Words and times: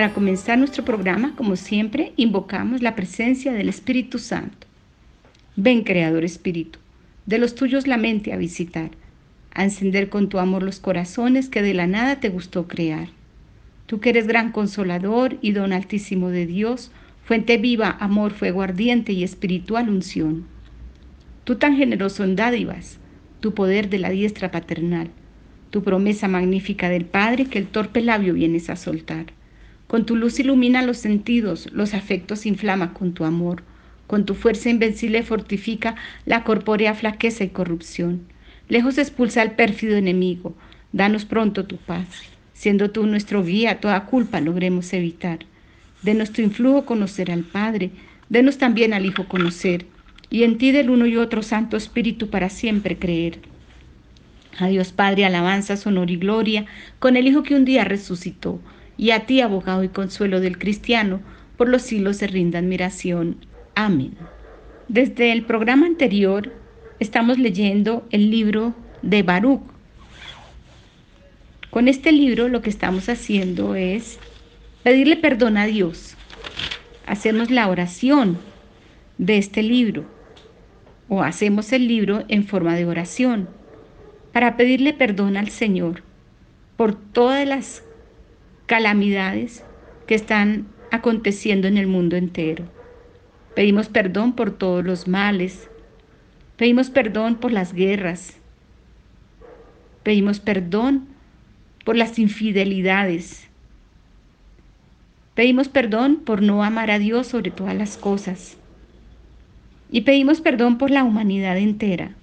Para 0.00 0.14
comenzar 0.14 0.56
nuestro 0.56 0.82
programa, 0.82 1.34
como 1.36 1.56
siempre, 1.56 2.14
invocamos 2.16 2.80
la 2.80 2.96
presencia 2.96 3.52
del 3.52 3.68
Espíritu 3.68 4.18
Santo. 4.18 4.66
Ven, 5.56 5.82
Creador 5.84 6.24
Espíritu, 6.24 6.78
de 7.26 7.36
los 7.36 7.54
tuyos 7.54 7.86
la 7.86 7.98
mente 7.98 8.32
a 8.32 8.38
visitar, 8.38 8.92
a 9.52 9.62
encender 9.62 10.08
con 10.08 10.30
tu 10.30 10.38
amor 10.38 10.62
los 10.62 10.80
corazones 10.80 11.50
que 11.50 11.60
de 11.60 11.74
la 11.74 11.86
nada 11.86 12.18
te 12.18 12.30
gustó 12.30 12.66
crear. 12.66 13.08
Tú 13.84 14.00
que 14.00 14.08
eres 14.08 14.26
gran 14.26 14.52
consolador 14.52 15.36
y 15.42 15.52
don 15.52 15.70
altísimo 15.74 16.30
de 16.30 16.46
Dios, 16.46 16.90
fuente 17.22 17.58
viva, 17.58 17.98
amor, 18.00 18.32
fuego 18.32 18.62
ardiente 18.62 19.12
y 19.12 19.22
espiritual 19.22 19.90
unción. 19.90 20.46
Tú 21.44 21.56
tan 21.56 21.76
generoso 21.76 22.24
en 22.24 22.36
dádivas, 22.36 22.98
tu 23.40 23.52
poder 23.52 23.90
de 23.90 23.98
la 23.98 24.08
diestra 24.08 24.50
paternal, 24.50 25.10
tu 25.68 25.82
promesa 25.82 26.26
magnífica 26.26 26.88
del 26.88 27.04
Padre 27.04 27.44
que 27.44 27.58
el 27.58 27.66
torpe 27.66 28.00
labio 28.00 28.32
vienes 28.32 28.70
a 28.70 28.76
soltar. 28.76 29.38
Con 29.90 30.06
tu 30.06 30.14
luz 30.14 30.38
ilumina 30.38 30.82
los 30.82 30.98
sentidos, 30.98 31.68
los 31.72 31.94
afectos 31.94 32.46
inflama 32.46 32.94
con 32.94 33.12
tu 33.12 33.24
amor. 33.24 33.64
Con 34.06 34.24
tu 34.24 34.36
fuerza 34.36 34.70
invencible 34.70 35.24
fortifica 35.24 35.96
la 36.26 36.44
corpórea 36.44 36.94
flaqueza 36.94 37.42
y 37.42 37.48
corrupción. 37.48 38.20
Lejos 38.68 38.98
expulsa 38.98 39.42
al 39.42 39.56
pérfido 39.56 39.96
enemigo. 39.96 40.54
Danos 40.92 41.24
pronto 41.24 41.64
tu 41.64 41.76
paz. 41.76 42.06
Siendo 42.52 42.92
tú 42.92 43.04
nuestro 43.04 43.42
guía, 43.42 43.80
toda 43.80 44.06
culpa 44.06 44.40
logremos 44.40 44.92
evitar. 44.92 45.40
De 46.02 46.14
nuestro 46.14 46.44
influjo 46.44 46.86
conocer 46.86 47.32
al 47.32 47.42
Padre, 47.42 47.90
denos 48.28 48.58
también 48.58 48.94
al 48.94 49.06
Hijo 49.06 49.26
conocer, 49.26 49.86
y 50.30 50.44
en 50.44 50.56
ti 50.56 50.70
del 50.70 50.90
uno 50.90 51.06
y 51.06 51.16
otro 51.16 51.42
Santo 51.42 51.76
Espíritu 51.76 52.30
para 52.30 52.48
siempre 52.48 52.96
creer. 52.96 53.40
A 54.56 54.68
Dios 54.68 54.92
Padre, 54.92 55.24
alabanza, 55.24 55.74
honor 55.84 56.12
y 56.12 56.16
gloria, 56.16 56.66
con 57.00 57.16
el 57.16 57.26
Hijo 57.26 57.42
que 57.42 57.56
un 57.56 57.64
día 57.64 57.82
resucitó 57.82 58.60
y 59.00 59.12
a 59.12 59.20
ti, 59.24 59.40
abogado 59.40 59.82
y 59.82 59.88
consuelo 59.88 60.40
del 60.40 60.58
cristiano, 60.58 61.22
por 61.56 61.70
los 61.70 61.80
siglos 61.80 62.18
se 62.18 62.26
rinda 62.26 62.58
admiración. 62.58 63.46
Amén. 63.74 64.12
Desde 64.88 65.32
el 65.32 65.46
programa 65.46 65.86
anterior 65.86 66.52
estamos 66.98 67.38
leyendo 67.38 68.06
el 68.10 68.30
libro 68.30 68.74
de 69.00 69.22
Baruch. 69.22 69.62
Con 71.70 71.88
este 71.88 72.12
libro 72.12 72.48
lo 72.48 72.60
que 72.60 72.68
estamos 72.68 73.08
haciendo 73.08 73.74
es 73.74 74.18
pedirle 74.82 75.16
perdón 75.16 75.56
a 75.56 75.64
Dios. 75.64 76.14
Hacemos 77.06 77.50
la 77.50 77.68
oración 77.68 78.36
de 79.16 79.38
este 79.38 79.62
libro 79.62 80.04
o 81.08 81.22
hacemos 81.22 81.72
el 81.72 81.88
libro 81.88 82.24
en 82.28 82.46
forma 82.46 82.76
de 82.76 82.84
oración 82.84 83.48
para 84.34 84.58
pedirle 84.58 84.92
perdón 84.92 85.38
al 85.38 85.48
Señor 85.48 86.02
por 86.76 86.94
todas 86.94 87.48
las 87.48 87.82
calamidades 88.70 89.64
que 90.06 90.14
están 90.14 90.68
aconteciendo 90.92 91.66
en 91.66 91.76
el 91.76 91.88
mundo 91.88 92.14
entero. 92.14 92.66
Pedimos 93.56 93.88
perdón 93.88 94.34
por 94.34 94.52
todos 94.56 94.84
los 94.84 95.08
males. 95.08 95.68
Pedimos 96.56 96.88
perdón 96.88 97.34
por 97.34 97.50
las 97.50 97.72
guerras. 97.72 98.38
Pedimos 100.04 100.38
perdón 100.38 101.08
por 101.84 101.96
las 101.96 102.16
infidelidades. 102.20 103.48
Pedimos 105.34 105.68
perdón 105.68 106.20
por 106.24 106.40
no 106.40 106.62
amar 106.62 106.92
a 106.92 107.00
Dios 107.00 107.26
sobre 107.26 107.50
todas 107.50 107.74
las 107.74 107.96
cosas. 107.96 108.56
Y 109.90 110.02
pedimos 110.02 110.40
perdón 110.40 110.78
por 110.78 110.92
la 110.92 111.02
humanidad 111.02 111.58
entera. 111.58 112.14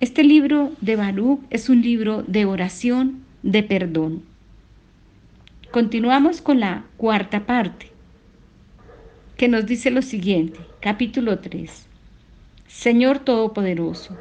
Este 0.00 0.24
libro 0.24 0.72
de 0.80 0.96
Baruch 0.96 1.40
es 1.50 1.68
un 1.68 1.82
libro 1.82 2.22
de 2.22 2.46
oración, 2.46 3.24
de 3.42 3.62
perdón. 3.62 4.27
Continuamos 5.70 6.40
con 6.40 6.60
la 6.60 6.86
cuarta 6.96 7.44
parte, 7.44 7.90
que 9.36 9.48
nos 9.48 9.66
dice 9.66 9.90
lo 9.90 10.00
siguiente, 10.00 10.58
capítulo 10.80 11.40
3. 11.40 11.86
Señor 12.66 13.18
Todopoderoso, 13.18 14.16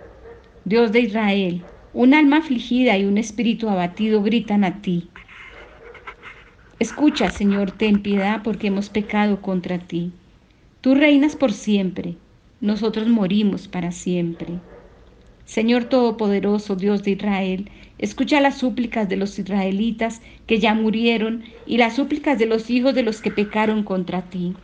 Dios 0.66 0.91
de 0.91 1.00
Israel, 1.00 1.63
un 1.94 2.13
alma 2.13 2.40
afligida 2.40 2.97
y 2.97 3.06
un 3.06 3.18
espíritu 3.18 3.69
abatido 3.69 4.22
gritan 4.22 4.66
a 4.66 4.81
ti. 4.81 5.09
Escucha, 6.80 7.30
Señor, 7.30 7.72
ten 7.72 8.02
piedad 8.02 8.41
porque 8.44 8.68
hemos 8.68 8.90
pecado 8.90 9.41
contra 9.41 9.80
ti. 9.80 10.12
Tú 10.81 10.96
reinas 10.96 11.38
por 11.38 11.53
siempre, 11.53 12.18
nosotros 12.59 13.07
morimos 13.07 13.69
para 13.69 13.94
siempre. 13.94 14.59
Señor 15.47 15.85
Todopoderoso, 15.85 16.75
Dios 16.75 17.03
de 17.03 17.12
Israel, 17.12 17.72
escucha 18.00 18.41
las 18.41 18.58
súplicas 18.58 19.08
de 19.08 19.16
los 19.16 19.40
israelitas 19.40 20.22
que 20.46 20.59
ya 20.59 20.74
murieron 20.74 21.46
y 21.66 21.78
las 21.78 21.96
súplicas 21.96 22.38
de 22.38 22.46
los 22.46 22.69
hijos 22.69 22.94
de 22.94 23.02
los 23.02 23.22
que 23.22 23.31
pecaron 23.31 23.84
contra 23.84 24.24
ti. 24.24 24.56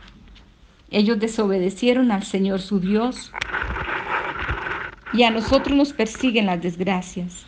Ellos 0.90 1.18
desobedecieron 1.18 2.12
al 2.12 2.22
Señor 2.22 2.60
su 2.60 2.80
Dios 2.80 3.32
y 5.14 5.22
a 5.22 5.30
nosotros 5.30 5.74
nos 5.74 5.94
persiguen 5.94 6.44
las 6.44 6.60
desgracias. 6.60 7.46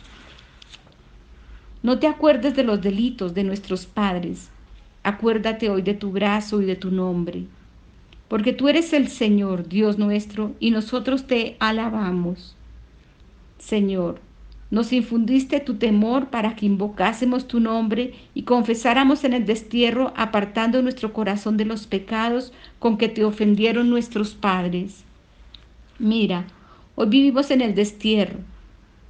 No 1.83 1.99
te 1.99 2.07
acuerdes 2.07 2.55
de 2.55 2.63
los 2.63 2.81
delitos 2.81 3.35
de 3.35 3.43
nuestros 3.43 3.85
padres, 3.85 4.49
acuérdate 5.03 5.69
hoy 5.69 5.83
de 5.83 5.93
tu 5.93 6.11
brazo 6.11 6.59
y 6.59 6.65
de 6.65 6.75
tu 6.75 6.89
nombre, 6.89 7.45
porque 8.29 8.51
tú 8.51 8.67
eres 8.67 8.93
el 8.93 9.09
Señor, 9.09 9.69
Dios 9.69 9.99
nuestro, 9.99 10.55
y 10.59 10.71
nosotros 10.71 11.27
te 11.27 11.55
alabamos. 11.59 12.57
Señor, 13.59 14.19
nos 14.69 14.91
infundiste 14.91 15.61
tu 15.61 15.75
temor 15.75 16.27
para 16.27 16.55
que 16.55 16.65
invocásemos 16.65 17.47
tu 17.47 17.59
nombre 17.59 18.13
y 18.33 18.43
confesáramos 18.43 19.23
en 19.23 19.33
el 19.33 19.45
destierro, 19.45 20.13
apartando 20.17 20.81
nuestro 20.81 21.13
corazón 21.13 21.55
de 21.55 21.65
los 21.65 21.87
pecados 21.87 22.51
con 22.79 22.97
que 22.97 23.07
te 23.07 23.23
ofendieron 23.23 23.89
nuestros 23.89 24.35
padres. 24.35 25.05
Mira, 25.99 26.45
hoy 26.95 27.07
vivimos 27.07 27.49
en 27.49 27.61
el 27.61 27.75
destierro, 27.75 28.39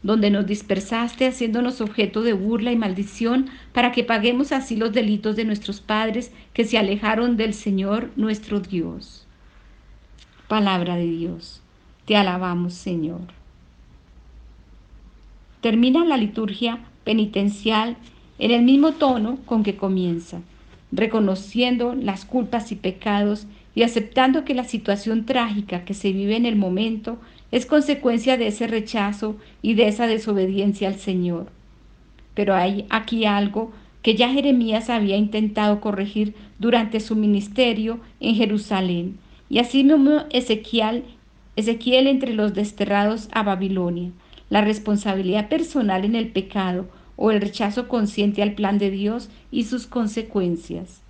donde 0.04 0.30
nos 0.30 0.46
dispersaste 0.46 1.26
haciéndonos 1.26 1.82
objeto 1.82 2.22
de 2.22 2.34
burla 2.34 2.72
y 2.72 2.76
maldición 2.76 3.50
para 3.74 3.92
que 3.92 4.04
paguemos 4.04 4.52
así 4.52 4.76
los 4.76 4.94
delitos 4.94 5.36
de 5.36 5.46
nuestros 5.46 5.82
padres 5.82 6.32
que 6.54 6.66
se 6.66 6.78
alejaron 6.78 7.36
del 7.36 7.56
Señor 7.56 8.12
nuestro 8.16 8.60
Dios. 8.60 9.26
Palabra 10.48 10.96
de 10.96 11.08
Dios, 11.08 11.62
te 12.06 12.16
alabamos 12.16 12.76
Señor. 12.76 13.37
Termina 15.62 16.06
la 16.06 16.18
liturgia 16.18 16.80
penitencial 17.04 17.98
en 18.38 18.52
el 18.52 18.62
mismo 18.62 18.92
tono 18.92 19.40
con 19.46 19.64
que 19.64 19.76
comienza, 19.76 20.42
reconociendo 20.92 21.96
las 21.96 22.26
culpas 22.26 22.72
y 22.72 22.76
pecados 22.76 23.48
y 23.74 23.84
aceptando 23.84 24.46
que 24.46 24.54
la 24.54 24.66
situación 24.66 25.26
trágica 25.26 25.84
que 25.84 25.96
se 25.96 26.12
vive 26.12 26.36
en 26.36 26.46
el 26.46 26.56
momento 26.56 27.18
es 27.52 27.66
consecuencia 27.66 28.38
de 28.38 28.48
ese 28.48 28.68
rechazo 28.68 29.38
y 29.62 29.74
de 29.74 29.88
esa 29.88 30.06
desobediencia 30.06 30.90
al 30.90 30.96
Señor. 30.96 31.48
Pero 32.36 32.54
hay 32.54 32.86
aquí 32.90 33.26
algo 33.26 33.72
que 34.04 34.16
ya 34.16 34.30
Jeremías 34.30 34.92
había 34.92 35.18
intentado 35.18 35.82
corregir 35.82 36.36
durante 36.60 37.00
su 37.00 37.16
ministerio 37.16 38.00
en 38.20 38.36
Jerusalén, 38.36 39.18
y 39.50 39.58
así 39.58 39.84
mismo 39.84 40.24
Ezequiel, 40.30 41.04
Ezequiel 41.56 42.06
entre 42.06 42.34
los 42.34 42.54
desterrados 42.54 43.28
a 43.32 43.42
Babilonia 43.42 44.12
la 44.50 44.62
responsabilidad 44.62 45.50
personal 45.50 46.06
en 46.06 46.16
el 46.16 46.30
pecado 46.30 46.88
o 47.16 47.32
el 47.32 47.42
rechazo 47.42 47.88
consciente 47.88 48.42
al 48.42 48.54
plan 48.54 48.78
de 48.78 48.92
Dios 48.92 49.30
y 49.52 49.64
sus 49.64 49.88
consecuencias. 49.88 51.02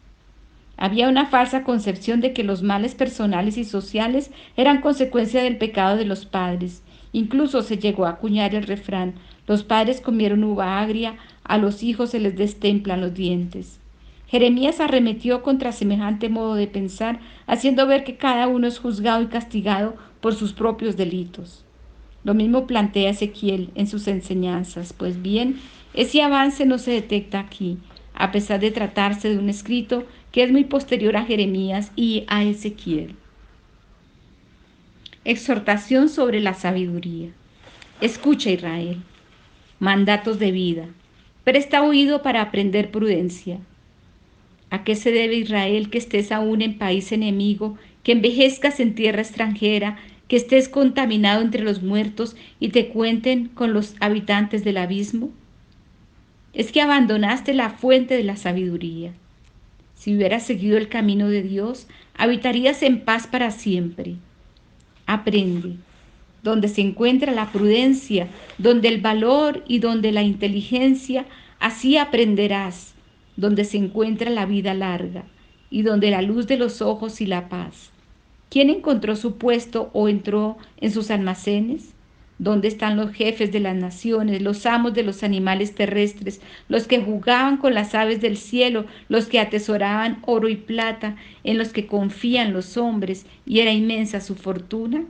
Había 0.77 1.09
una 1.09 1.25
falsa 1.25 1.63
concepción 1.63 2.21
de 2.21 2.33
que 2.33 2.43
los 2.43 2.61
males 2.61 2.93
personales 2.93 3.57
y 3.57 3.65
sociales 3.65 4.31
eran 4.55 4.81
consecuencia 4.81 5.41
del 5.41 5.57
pecado 5.57 5.97
de 5.97 6.05
los 6.05 6.25
padres. 6.25 6.83
Incluso 7.13 7.63
se 7.63 7.77
llegó 7.77 8.05
a 8.05 8.11
acuñar 8.11 8.53
el 8.53 8.63
refrán, 8.63 9.15
los 9.47 9.63
padres 9.63 10.01
comieron 10.01 10.43
uva 10.43 10.79
agria, 10.79 11.15
a 11.43 11.57
los 11.57 11.81
hijos 11.81 12.11
se 12.11 12.19
les 12.19 12.35
destemplan 12.35 13.01
los 13.01 13.13
dientes. 13.13 13.79
Jeremías 14.27 14.81
arremetió 14.81 15.41
contra 15.41 15.71
semejante 15.71 16.29
modo 16.29 16.55
de 16.55 16.67
pensar, 16.67 17.21
haciendo 17.47 17.87
ver 17.87 18.03
que 18.03 18.17
cada 18.17 18.47
uno 18.47 18.67
es 18.67 18.77
juzgado 18.77 19.23
y 19.23 19.27
castigado 19.27 19.95
por 20.19 20.35
sus 20.35 20.53
propios 20.53 20.97
delitos. 20.97 21.63
Lo 22.23 22.33
mismo 22.33 22.67
plantea 22.67 23.11
Ezequiel 23.11 23.69
en 23.75 23.87
sus 23.87 24.07
enseñanzas. 24.07 24.93
Pues 24.93 25.21
bien, 25.21 25.59
ese 25.93 26.21
avance 26.21 26.65
no 26.65 26.77
se 26.77 26.91
detecta 26.91 27.39
aquí, 27.39 27.77
a 28.13 28.31
pesar 28.31 28.59
de 28.59 28.71
tratarse 28.71 29.29
de 29.29 29.37
un 29.37 29.49
escrito 29.49 30.05
que 30.31 30.43
es 30.43 30.51
muy 30.51 30.63
posterior 30.63 31.15
a 31.17 31.25
Jeremías 31.25 31.91
y 31.95 32.25
a 32.27 32.43
Ezequiel. 32.43 33.15
Exhortación 35.25 36.09
sobre 36.09 36.39
la 36.39 36.53
sabiduría. 36.53 37.29
Escucha 37.99 38.49
Israel. 38.49 39.01
Mandatos 39.79 40.39
de 40.39 40.51
vida. 40.51 40.85
Presta 41.43 41.81
oído 41.81 42.21
para 42.21 42.41
aprender 42.41 42.91
prudencia. 42.91 43.59
¿A 44.69 44.83
qué 44.83 44.95
se 44.95 45.11
debe 45.11 45.35
Israel 45.35 45.89
que 45.89 45.97
estés 45.97 46.31
aún 46.31 46.61
en 46.61 46.77
país 46.77 47.11
enemigo, 47.11 47.77
que 48.03 48.11
envejezcas 48.11 48.79
en 48.79 48.95
tierra 48.95 49.21
extranjera, 49.21 49.97
que 50.27 50.35
estés 50.35 50.69
contaminado 50.69 51.41
entre 51.41 51.63
los 51.63 51.81
muertos 51.81 52.35
y 52.59 52.69
te 52.69 52.89
cuenten 52.89 53.47
con 53.47 53.73
los 53.73 53.95
habitantes 53.99 54.63
del 54.63 54.77
abismo? 54.77 55.29
Es 56.53 56.71
que 56.71 56.81
abandonaste 56.81 57.53
la 57.53 57.69
fuente 57.69 58.15
de 58.15 58.23
la 58.23 58.35
sabiduría. 58.35 59.13
Si 59.95 60.15
hubieras 60.15 60.43
seguido 60.43 60.77
el 60.77 60.89
camino 60.89 61.27
de 61.29 61.43
Dios, 61.43 61.87
habitarías 62.15 62.83
en 62.83 63.01
paz 63.01 63.27
para 63.27 63.51
siempre. 63.51 64.15
Aprende, 65.05 65.77
donde 66.43 66.67
se 66.67 66.81
encuentra 66.81 67.31
la 67.33 67.51
prudencia, 67.51 68.27
donde 68.57 68.89
el 68.89 69.01
valor 69.01 69.63
y 69.67 69.79
donde 69.79 70.11
la 70.11 70.23
inteligencia, 70.23 71.25
así 71.59 71.97
aprenderás, 71.97 72.93
donde 73.35 73.65
se 73.65 73.77
encuentra 73.77 74.29
la 74.29 74.45
vida 74.45 74.73
larga 74.73 75.23
y 75.69 75.81
donde 75.81 76.11
la 76.11 76.21
luz 76.21 76.47
de 76.47 76.57
los 76.57 76.81
ojos 76.81 77.21
y 77.21 77.25
la 77.25 77.49
paz. 77.49 77.91
¿Quién 78.49 78.69
encontró 78.69 79.15
su 79.15 79.37
puesto 79.37 79.89
o 79.93 80.07
entró 80.07 80.57
en 80.77 80.91
sus 80.91 81.11
almacenes? 81.11 81.93
¿Dónde 82.39 82.67
están 82.67 82.95
los 82.95 83.11
jefes 83.11 83.51
de 83.51 83.59
las 83.59 83.75
naciones, 83.75 84.41
los 84.41 84.65
amos 84.65 84.93
de 84.93 85.03
los 85.03 85.23
animales 85.23 85.73
terrestres, 85.73 86.39
los 86.69 86.87
que 86.87 87.01
jugaban 87.01 87.57
con 87.57 87.73
las 87.73 87.95
aves 87.95 88.21
del 88.21 88.37
cielo, 88.37 88.85
los 89.09 89.25
que 89.25 89.39
atesoraban 89.39 90.19
oro 90.21 90.47
y 90.47 90.55
plata, 90.55 91.15
en 91.43 91.57
los 91.57 91.73
que 91.73 91.87
confían 91.87 92.53
los 92.53 92.77
hombres 92.77 93.25
y 93.45 93.59
era 93.59 93.71
inmensa 93.71 94.21
su 94.21 94.35
fortuna? 94.35 95.03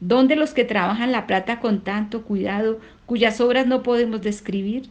¿Dónde 0.00 0.36
los 0.36 0.52
que 0.52 0.64
trabajan 0.64 1.12
la 1.12 1.26
plata 1.26 1.60
con 1.60 1.82
tanto 1.82 2.22
cuidado, 2.22 2.78
cuyas 3.06 3.40
obras 3.40 3.66
no 3.66 3.82
podemos 3.82 4.20
describir? 4.20 4.84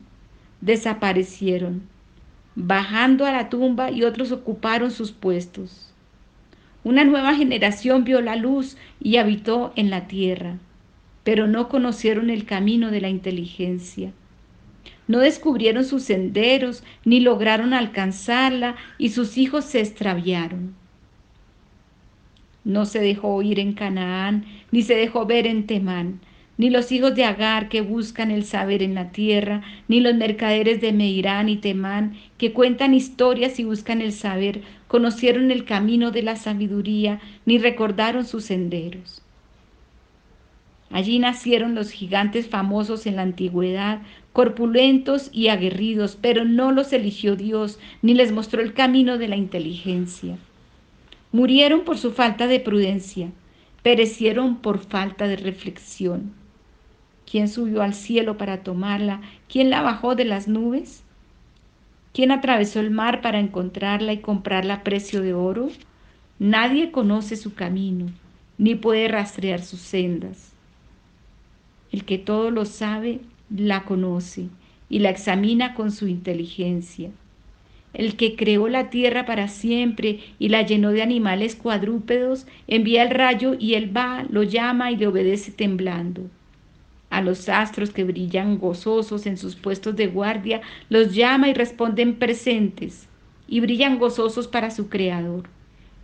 Desaparecieron, 0.60 1.84
bajando 2.56 3.26
a 3.26 3.32
la 3.32 3.50
tumba 3.50 3.92
y 3.92 4.04
otros 4.04 4.32
ocuparon 4.32 4.90
sus 4.92 5.12
puestos. 5.12 5.93
Una 6.84 7.06
nueva 7.06 7.34
generación 7.36 8.04
vio 8.04 8.22
la 8.22 8.36
luz 8.36 8.78
y 9.00 9.18
habitó 9.18 9.72
en 9.76 9.90
la 9.90 10.08
tierra, 10.08 10.58
pero 11.24 11.48
no 11.48 11.70
conocieron 11.70 12.30
el 12.30 12.46
camino 12.46 12.92
de 12.92 13.00
la 13.00 13.10
inteligencia. 13.10 14.12
No 15.08 15.20
descubrieron 15.20 15.86
sus 15.86 16.04
senderos, 16.04 16.84
ni 17.06 17.20
lograron 17.20 17.74
alcanzarla, 17.74 18.76
y 18.98 19.10
sus 19.10 19.38
hijos 19.38 19.66
se 19.66 19.80
extraviaron. 19.80 20.76
No 22.66 22.86
se 22.86 23.00
dejó 23.00 23.30
oír 23.30 23.60
en 23.60 23.74
Canaán, 23.74 24.46
ni 24.72 24.82
se 24.82 24.96
dejó 24.96 25.26
ver 25.26 25.48
en 25.48 25.68
Temán, 25.68 26.20
ni 26.58 26.70
los 26.70 26.92
hijos 26.92 27.16
de 27.16 27.26
Agar 27.26 27.68
que 27.68 27.82
buscan 27.82 28.30
el 28.30 28.46
saber 28.46 28.84
en 28.84 28.94
la 28.94 29.12
tierra, 29.12 29.62
ni 29.88 30.00
los 30.00 30.16
mercaderes 30.16 30.82
de 30.82 30.94
Meirán 30.94 31.50
y 31.50 31.58
Temán 31.58 32.16
que 32.38 32.54
cuentan 32.54 32.94
historias 32.94 33.60
y 33.60 33.64
buscan 33.64 34.02
el 34.02 34.14
saber, 34.14 34.62
conocieron 34.88 35.50
el 35.50 35.66
camino 35.66 36.12
de 36.12 36.22
la 36.22 36.36
sabiduría, 36.36 37.20
ni 37.46 37.58
recordaron 37.58 38.26
sus 38.26 38.46
senderos. 38.46 39.24
Allí 40.92 41.18
nacieron 41.18 41.74
los 41.74 41.90
gigantes 41.90 42.48
famosos 42.48 43.08
en 43.08 43.16
la 43.16 43.24
antigüedad, 43.24 44.04
corpulentos 44.32 45.32
y 45.34 45.48
aguerridos, 45.48 46.20
pero 46.22 46.46
no 46.46 46.72
los 46.72 46.94
eligió 46.94 47.36
Dios, 47.36 47.80
ni 48.04 48.14
les 48.14 48.32
mostró 48.32 48.62
el 48.62 48.74
camino 48.76 49.18
de 49.18 49.28
la 49.28 49.36
inteligencia. 49.36 50.38
Murieron 51.32 51.82
por 51.82 51.98
su 51.98 52.12
falta 52.12 52.46
de 52.46 52.60
prudencia, 52.60 53.32
perecieron 53.82 54.58
por 54.58 54.78
falta 54.78 55.28
de 55.28 55.36
reflexión. 55.36 56.43
¿Quién 57.34 57.50
subió 57.50 57.82
al 57.82 57.96
cielo 57.96 58.38
para 58.38 58.62
tomarla? 58.62 59.20
¿Quién 59.50 59.72
la 59.72 59.82
bajó 59.82 60.14
de 60.14 60.24
las 60.24 60.48
nubes? 60.48 61.02
¿Quién 62.14 62.30
atravesó 62.30 62.80
el 62.80 62.92
mar 62.92 63.22
para 63.22 63.40
encontrarla 63.40 64.14
y 64.14 64.20
comprarla 64.20 64.76
a 64.76 64.84
precio 64.84 65.24
de 65.24 65.34
oro? 65.34 65.70
Nadie 66.38 66.92
conoce 66.92 67.36
su 67.36 67.56
camino, 67.56 68.06
ni 68.60 68.76
puede 68.76 69.08
rastrear 69.08 69.64
sus 69.64 69.80
sendas. 69.80 70.54
El 71.92 72.06
que 72.06 72.20
todo 72.20 72.52
lo 72.52 72.66
sabe, 72.66 73.20
la 73.50 73.84
conoce 73.84 74.50
y 74.88 75.00
la 75.00 75.10
examina 75.10 75.74
con 75.74 75.92
su 75.92 76.08
inteligencia 76.08 77.10
el 77.96 78.16
que 78.16 78.36
creó 78.36 78.68
la 78.70 78.92
tierra 78.92 79.26
para 79.26 79.48
siempre 79.48 80.20
y 80.38 80.50
la 80.50 80.64
llenó 80.64 80.92
de 80.92 81.02
animales 81.02 81.56
cuadrúpedos, 81.56 82.48
envía 82.68 83.04
el 83.04 83.10
rayo 83.12 83.56
y 83.58 83.74
él 83.76 83.96
va, 83.96 84.24
lo 84.30 84.42
llama 84.44 84.92
y 84.92 84.98
le 84.98 85.06
obedece 85.06 85.52
temblando. 85.52 86.30
A 87.14 87.22
los 87.22 87.48
astros 87.48 87.92
que 87.92 88.04
brillan 88.04 88.58
gozosos 88.58 89.26
en 89.26 89.38
sus 89.38 89.56
puestos 89.56 89.96
de 89.96 90.08
guardia, 90.08 90.62
los 90.90 91.14
llama 91.14 91.50
y 91.50 91.54
responden 91.54 92.16
presentes, 92.16 93.08
y 93.48 93.60
brillan 93.60 94.00
gozosos 94.00 94.48
para 94.48 94.72
su 94.72 94.90
Creador. 94.90 95.44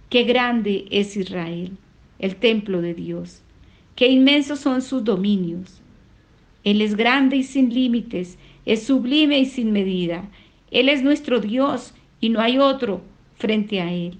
Qué 0.09 0.23
grande 0.23 0.85
es 0.91 1.17
Israel, 1.17 1.71
el 2.19 2.35
templo 2.35 2.81
de 2.81 2.93
Dios. 2.93 3.41
Qué 3.95 4.07
inmensos 4.07 4.59
son 4.59 4.81
sus 4.81 5.03
dominios. 5.03 5.81
Él 6.63 6.81
es 6.81 6.95
grande 6.95 7.37
y 7.37 7.43
sin 7.43 7.73
límites, 7.73 8.37
es 8.65 8.83
sublime 8.83 9.39
y 9.39 9.45
sin 9.45 9.71
medida 9.71 10.29
él 10.71 10.89
es 10.89 11.01
nuestro 11.01 11.39
Dios 11.39 11.93
y 12.21 12.29
no 12.29 12.41
hay 12.41 12.59
otro 12.59 13.01
frente 13.35 13.81
a 13.81 13.91
Él. 13.91 14.19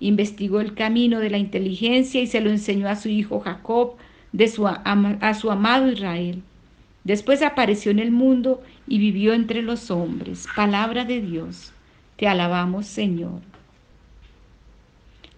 Investigó 0.00 0.60
el 0.60 0.74
camino 0.74 1.20
de 1.20 1.30
la 1.30 1.38
inteligencia 1.38 2.20
y 2.20 2.26
se 2.26 2.40
lo 2.40 2.50
enseñó 2.50 2.88
a 2.88 2.96
su 2.96 3.08
hijo 3.08 3.40
Jacob, 3.40 3.96
de 4.32 4.48
su 4.48 4.66
a 4.66 5.34
su 5.34 5.50
amado 5.50 5.90
Israel. 5.90 6.42
Después 7.04 7.42
apareció 7.42 7.90
en 7.90 7.98
el 7.98 8.10
mundo 8.10 8.62
y 8.86 8.98
vivió 8.98 9.32
entre 9.32 9.62
los 9.62 9.90
hombres. 9.90 10.46
Palabra 10.54 11.04
de 11.04 11.20
Dios. 11.20 11.72
Te 12.16 12.28
alabamos, 12.28 12.86
Señor. 12.86 13.40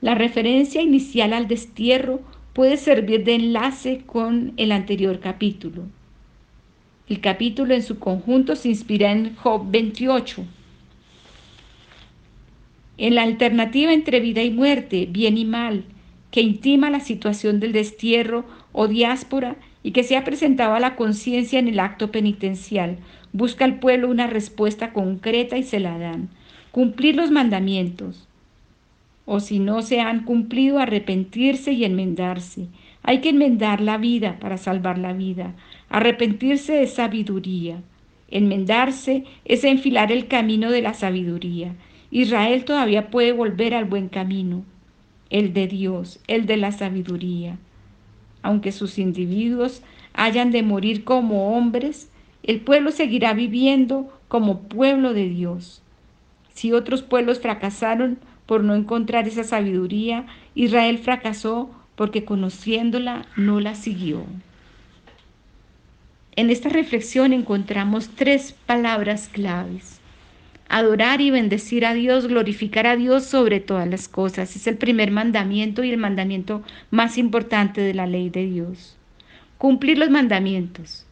La 0.00 0.14
referencia 0.14 0.80
inicial 0.80 1.32
al 1.32 1.46
destierro 1.46 2.22
puede 2.54 2.76
servir 2.76 3.24
de 3.24 3.34
enlace 3.34 4.02
con 4.06 4.52
el 4.56 4.72
anterior 4.72 5.20
capítulo. 5.20 5.84
El 7.08 7.20
capítulo 7.20 7.74
en 7.74 7.82
su 7.82 7.98
conjunto 7.98 8.56
se 8.56 8.68
inspira 8.68 9.12
en 9.12 9.36
Job 9.36 9.70
28. 9.70 10.44
En 12.98 13.14
la 13.14 13.22
alternativa 13.22 13.92
entre 13.92 14.20
vida 14.20 14.42
y 14.42 14.50
muerte, 14.50 15.06
bien 15.10 15.36
y 15.36 15.44
mal, 15.44 15.84
que 16.30 16.40
intima 16.40 16.90
la 16.90 17.00
situación 17.00 17.60
del 17.60 17.72
destierro 17.72 18.44
o 18.72 18.88
diáspora 18.88 19.56
y 19.82 19.92
que 19.92 20.02
se 20.02 20.16
ha 20.16 20.24
presentado 20.24 20.74
a 20.74 20.80
la 20.80 20.96
conciencia 20.96 21.58
en 21.58 21.68
el 21.68 21.80
acto 21.80 22.10
penitencial, 22.10 22.98
busca 23.32 23.64
al 23.64 23.78
pueblo 23.78 24.08
una 24.08 24.26
respuesta 24.26 24.92
concreta 24.92 25.56
y 25.56 25.62
se 25.62 25.80
la 25.80 25.98
dan. 25.98 26.28
Cumplir 26.72 27.16
los 27.16 27.30
mandamientos. 27.30 28.28
O 29.24 29.40
si 29.40 29.58
no 29.58 29.82
se 29.82 30.00
han 30.00 30.24
cumplido, 30.24 30.78
arrepentirse 30.78 31.72
y 31.72 31.84
enmendarse. 31.84 32.66
Hay 33.02 33.20
que 33.20 33.30
enmendar 33.30 33.80
la 33.80 33.96
vida 33.96 34.38
para 34.40 34.56
salvar 34.56 34.98
la 34.98 35.12
vida. 35.12 35.54
Arrepentirse 35.88 36.82
es 36.82 36.94
sabiduría. 36.94 37.80
Enmendarse 38.30 39.24
es 39.44 39.64
enfilar 39.64 40.12
el 40.12 40.28
camino 40.28 40.70
de 40.70 40.82
la 40.82 40.94
sabiduría. 40.94 41.74
Israel 42.10 42.64
todavía 42.64 43.10
puede 43.10 43.32
volver 43.32 43.74
al 43.74 43.84
buen 43.84 44.08
camino, 44.08 44.64
el 45.30 45.52
de 45.52 45.66
Dios, 45.68 46.20
el 46.26 46.46
de 46.46 46.56
la 46.56 46.72
sabiduría. 46.72 47.56
Aunque 48.42 48.72
sus 48.72 48.98
individuos 48.98 49.82
hayan 50.14 50.50
de 50.50 50.62
morir 50.62 51.04
como 51.04 51.56
hombres, 51.56 52.10
el 52.42 52.60
pueblo 52.60 52.90
seguirá 52.90 53.32
viviendo 53.34 54.12
como 54.28 54.60
pueblo 54.62 55.12
de 55.12 55.28
Dios. 55.28 55.82
Si 56.54 56.72
otros 56.72 57.02
pueblos 57.02 57.40
fracasaron 57.40 58.18
por 58.46 58.64
no 58.64 58.74
encontrar 58.74 59.28
esa 59.28 59.44
sabiduría, 59.44 60.26
Israel 60.54 60.98
fracasó 60.98 61.70
porque 61.94 62.24
conociéndola 62.24 63.26
no 63.36 63.60
la 63.60 63.74
siguió. 63.74 64.24
En 66.36 66.48
esta 66.48 66.68
reflexión 66.68 67.32
encontramos 67.32 68.08
tres 68.08 68.52
palabras 68.66 69.28
claves. 69.28 69.99
Adorar 70.72 71.20
y 71.20 71.32
bendecir 71.32 71.84
a 71.84 71.94
Dios, 71.94 72.28
glorificar 72.28 72.86
a 72.86 72.94
Dios 72.94 73.24
sobre 73.24 73.58
todas 73.58 73.88
las 73.88 74.08
cosas. 74.08 74.54
Es 74.54 74.68
el 74.68 74.76
primer 74.76 75.10
mandamiento 75.10 75.82
y 75.82 75.90
el 75.90 75.98
mandamiento 75.98 76.62
más 76.92 77.18
importante 77.18 77.80
de 77.80 77.92
la 77.92 78.06
ley 78.06 78.30
de 78.30 78.46
Dios. 78.46 78.96
Cumplir 79.58 79.98
los 79.98 80.10
mandamientos. 80.10 81.06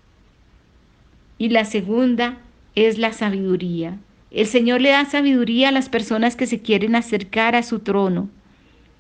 Y 1.39 1.49
la 1.49 1.65
segunda 1.65 2.39
es 2.77 2.99
la 2.99 3.13
sabiduría. 3.13 3.99
El 4.31 4.47
Señor 4.47 4.81
le 4.81 4.91
da 4.91 5.05
sabiduría 5.07 5.71
a 5.71 5.73
las 5.73 5.89
personas 5.89 6.37
que 6.37 6.47
se 6.47 6.61
quieren 6.61 6.95
acercar 6.95 7.57
a 7.57 7.65
su 7.65 7.81
trono. 7.81 8.29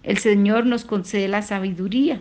El 0.02 0.18
Señor 0.18 0.66
nos 0.66 0.84
concede 0.84 1.28
la 1.28 1.42
sabiduría. 1.42 2.20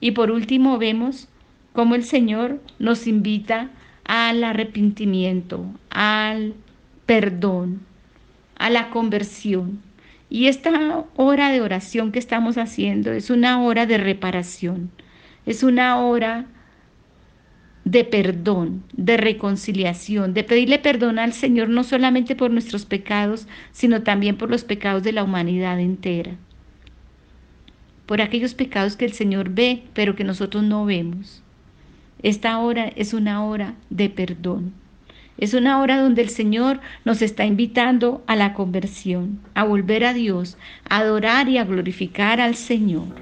Y 0.00 0.12
por 0.12 0.30
último 0.30 0.78
vemos 0.78 1.28
cómo 1.74 1.96
el 1.96 2.04
Señor 2.04 2.62
nos 2.78 3.06
invita 3.06 3.68
al 4.04 4.44
arrepentimiento, 4.44 5.66
al 5.90 6.54
perdón, 7.06 7.80
a 8.56 8.70
la 8.70 8.90
conversión. 8.90 9.80
Y 10.30 10.46
esta 10.46 11.04
hora 11.16 11.50
de 11.50 11.60
oración 11.60 12.12
que 12.12 12.18
estamos 12.18 12.56
haciendo 12.56 13.12
es 13.12 13.28
una 13.28 13.62
hora 13.62 13.86
de 13.86 13.98
reparación, 13.98 14.90
es 15.44 15.62
una 15.62 16.00
hora 16.00 16.46
de 17.84 18.04
perdón, 18.04 18.84
de 18.92 19.16
reconciliación, 19.16 20.34
de 20.34 20.44
pedirle 20.44 20.78
perdón 20.78 21.18
al 21.18 21.32
Señor 21.32 21.68
no 21.68 21.84
solamente 21.84 22.36
por 22.36 22.50
nuestros 22.50 22.86
pecados, 22.86 23.48
sino 23.72 24.02
también 24.02 24.36
por 24.36 24.50
los 24.50 24.64
pecados 24.64 25.02
de 25.02 25.12
la 25.12 25.24
humanidad 25.24 25.80
entera. 25.80 26.36
Por 28.06 28.20
aquellos 28.20 28.54
pecados 28.54 28.96
que 28.96 29.04
el 29.04 29.12
Señor 29.12 29.50
ve, 29.50 29.84
pero 29.94 30.14
que 30.14 30.24
nosotros 30.24 30.62
no 30.62 30.84
vemos. 30.84 31.41
Esta 32.22 32.58
hora 32.58 32.86
es 32.94 33.14
una 33.14 33.44
hora 33.44 33.74
de 33.90 34.08
perdón. 34.08 34.74
Es 35.38 35.54
una 35.54 35.80
hora 35.80 36.00
donde 36.00 36.22
el 36.22 36.28
Señor 36.28 36.80
nos 37.04 37.22
está 37.22 37.44
invitando 37.46 38.22
a 38.26 38.36
la 38.36 38.54
conversión, 38.54 39.40
a 39.54 39.64
volver 39.64 40.04
a 40.04 40.12
Dios, 40.12 40.56
a 40.88 40.98
adorar 40.98 41.48
y 41.48 41.58
a 41.58 41.64
glorificar 41.64 42.40
al 42.40 42.54
Señor. 42.54 43.21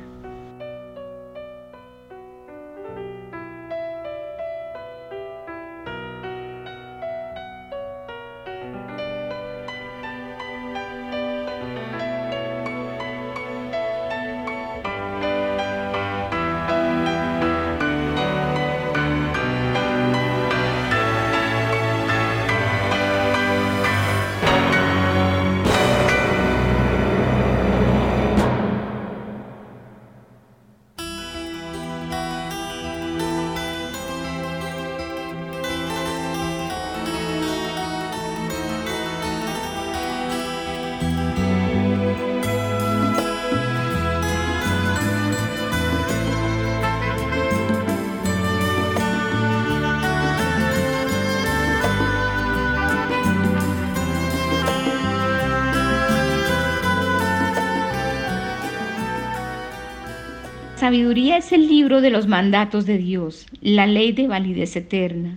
Sabiduría 60.81 61.37
es 61.37 61.53
el 61.53 61.69
libro 61.69 62.01
de 62.01 62.09
los 62.09 62.27
mandatos 62.27 62.87
de 62.87 62.97
Dios, 62.97 63.45
la 63.61 63.87
ley 63.87 64.13
de 64.13 64.27
validez 64.27 64.77
eterna. 64.77 65.37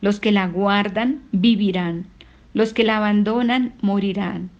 Los 0.00 0.20
que 0.20 0.30
la 0.30 0.46
guardan 0.46 1.20
vivirán, 1.32 2.06
los 2.54 2.72
que 2.72 2.84
la 2.84 2.98
abandonan 2.98 3.74
morirán. 3.80 4.50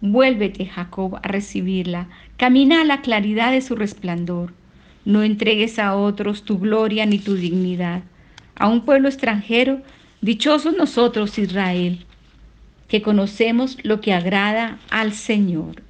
Vuélvete, 0.00 0.66
Jacob, 0.66 1.20
a 1.22 1.28
recibirla, 1.28 2.08
camina 2.36 2.80
a 2.80 2.84
la 2.84 3.02
claridad 3.02 3.52
de 3.52 3.60
su 3.60 3.76
resplandor. 3.76 4.52
No 5.04 5.22
entregues 5.22 5.78
a 5.78 5.94
otros 5.94 6.42
tu 6.42 6.58
gloria 6.58 7.06
ni 7.06 7.20
tu 7.20 7.34
dignidad. 7.34 8.02
A 8.56 8.66
un 8.66 8.84
pueblo 8.84 9.06
extranjero, 9.06 9.80
dichosos 10.20 10.76
nosotros, 10.76 11.38
Israel, 11.38 12.04
que 12.88 13.00
conocemos 13.00 13.78
lo 13.84 14.00
que 14.00 14.12
agrada 14.12 14.80
al 14.90 15.12
Señor. 15.12 15.87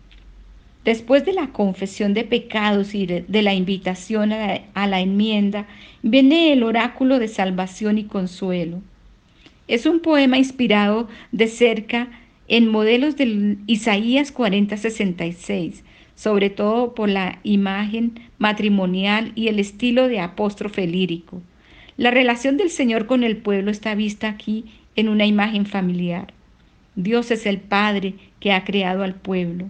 Después 0.88 1.26
de 1.26 1.34
la 1.34 1.48
confesión 1.48 2.14
de 2.14 2.24
pecados 2.24 2.94
y 2.94 3.04
de, 3.04 3.42
la 3.42 3.52
invitación 3.52 4.32
a 4.32 4.86
la, 4.86 5.00
enmienda, 5.00 5.66
viene 6.02 6.50
el 6.50 6.62
oráculo 6.62 7.18
de 7.18 7.28
salvación 7.28 7.98
y 7.98 8.04
consuelo. 8.04 8.80
Es 9.66 9.84
un 9.84 10.00
poema 10.00 10.38
inspirado 10.38 11.06
de 11.30 11.46
cerca 11.48 12.08
en 12.48 12.70
modelos 12.70 13.16
de 13.16 13.58
Isaías 13.66 14.32
40:66, 14.32 15.82
sobre 16.14 16.48
todo 16.48 16.94
por 16.94 17.10
la 17.10 17.38
imagen 17.42 18.18
matrimonial 18.38 19.32
y 19.34 19.48
el 19.48 19.58
estilo 19.58 20.08
de 20.08 20.20
apóstrofe 20.20 20.86
lírico. 20.86 21.42
La 21.98 22.10
relación 22.10 22.56
del 22.56 22.70
Señor 22.70 23.04
con 23.04 23.24
el 23.24 23.36
pueblo 23.36 23.70
está 23.70 23.94
vista 23.94 24.30
aquí 24.30 24.64
en 24.96 25.10
una 25.10 25.26
imagen 25.26 25.66
familiar. 25.66 26.32
Dios 26.96 27.30
es 27.30 27.44
el 27.44 27.58
Padre 27.58 28.14
que 28.40 28.52
ha 28.52 28.64
creado 28.64 29.02
al 29.02 29.16
pueblo. 29.16 29.68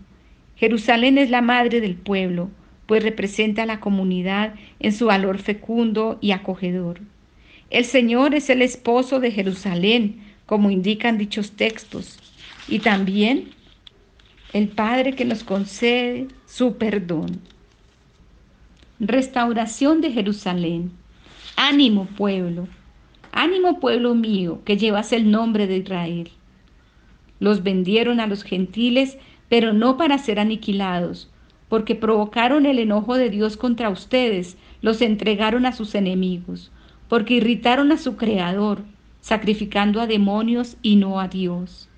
Jerusalén 0.58 1.18
es 1.18 1.30
la 1.30 1.40
madre 1.40 1.80
del 1.80 1.94
pueblo, 1.94 2.50
pues 2.86 3.02
representa 3.02 3.62
a 3.62 3.66
la 3.66 3.80
comunidad 3.80 4.54
en 4.80 4.92
su 4.92 5.06
valor 5.06 5.38
fecundo 5.38 6.18
y 6.20 6.32
acogedor. 6.32 7.00
El 7.70 7.84
Señor 7.84 8.34
es 8.34 8.50
el 8.50 8.62
esposo 8.62 9.20
de 9.20 9.30
Jerusalén, 9.30 10.20
como 10.46 10.70
indican 10.70 11.18
dichos 11.18 11.52
textos, 11.52 12.18
y 12.66 12.78
también 12.80 13.50
el 14.52 14.68
Padre 14.68 15.12
que 15.12 15.26
nos 15.26 15.44
concede 15.44 16.28
su 16.46 16.76
perdón. 16.76 17.40
Restauración 18.98 20.00
de 20.00 20.10
Jerusalén. 20.10 20.90
Ánimo 21.56 22.06
pueblo, 22.06 22.66
ánimo 23.32 23.78
pueblo 23.78 24.14
mío 24.14 24.62
que 24.64 24.76
llevas 24.76 25.12
el 25.12 25.30
nombre 25.30 25.66
de 25.66 25.76
Israel. 25.76 26.30
Los 27.40 27.62
vendieron 27.62 28.18
a 28.18 28.26
los 28.26 28.42
gentiles 28.42 29.18
pero 29.48 29.72
no 29.72 29.96
para 29.96 30.18
ser 30.18 30.38
aniquilados, 30.40 31.30
porque 31.68 31.94
provocaron 31.94 32.66
el 32.66 32.78
enojo 32.78 33.16
de 33.16 33.30
Dios 33.30 33.56
contra 33.56 33.90
ustedes, 33.90 34.56
los 34.80 35.02
entregaron 35.02 35.66
a 35.66 35.72
sus 35.72 35.94
enemigos, 35.94 36.70
porque 37.08 37.34
irritaron 37.34 37.92
a 37.92 37.98
su 37.98 38.16
Creador, 38.16 38.82
sacrificando 39.20 40.00
a 40.00 40.06
demonios 40.06 40.76
y 40.82 40.96
no 40.96 41.20
a 41.20 41.28
Dios. 41.28 41.88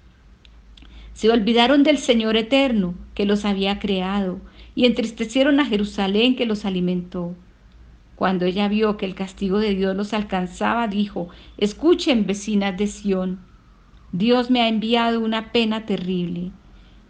Se 1.13 1.31
olvidaron 1.31 1.83
del 1.83 1.99
Señor 1.99 2.37
eterno, 2.37 2.95
que 3.15 3.27
los 3.27 3.45
había 3.45 3.79
creado, 3.79 4.41
y 4.75 4.87
entristecieron 4.87 5.61
a 5.61 5.67
Jerusalén, 5.67 6.37
que 6.37 6.47
los 6.47 6.65
alimentó. 6.65 7.35
Cuando 8.17 8.45
ella 8.45 8.69
vio 8.69 8.97
que 8.97 9.07
el 9.07 9.15
castigo 9.15 9.59
de 9.59 9.75
Dios 9.75 9.97
los 9.97 10.15
alcanzaba, 10.15 10.89
dijo, 10.89 11.29
Escuchen, 11.59 12.27
vecinas 12.27 12.77
de 12.77 12.87
Sión, 12.87 13.41
Dios 14.13 14.51
me 14.51 14.63
ha 14.63 14.69
enviado 14.69 15.21
una 15.21 15.53
pena 15.53 15.87
terrible 15.87 16.53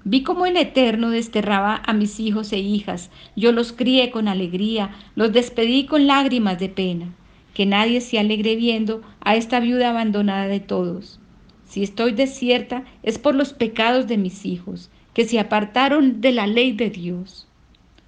Vi 0.05 0.23
cómo 0.23 0.47
el 0.47 0.57
Eterno 0.57 1.11
desterraba 1.11 1.83
a 1.85 1.93
mis 1.93 2.21
hijos 2.21 2.53
e 2.53 2.59
hijas. 2.59 3.11
Yo 3.37 3.53
los 3.53 3.73
crié 3.73 4.11
con 4.11 4.29
alegría, 4.29 4.97
los 5.15 5.33
despedí 5.33 5.85
con 5.85 6.07
lágrimas 6.07 6.59
de 6.59 6.71
pena. 6.71 7.15
Que 7.53 7.67
nadie 7.67 8.01
se 8.01 8.19
alegre 8.19 8.57
viendo 8.57 9.03
a 9.21 9.37
esta 9.37 9.61
viuda 9.61 9.91
abandonada 9.91 10.47
de 10.47 10.61
todos. 10.61 11.21
Si 11.67 11.83
estoy 11.83 12.13
desierta 12.13 12.85
es 13.03 13.19
por 13.19 13.35
los 13.35 13.53
pecados 13.53 14.07
de 14.07 14.17
mis 14.17 14.47
hijos, 14.47 14.91
que 15.13 15.27
se 15.27 15.39
apartaron 15.39 16.23
de 16.23 16.33
la 16.33 16.47
ley 16.47 16.73
de 16.73 16.89
Dios. 16.89 17.47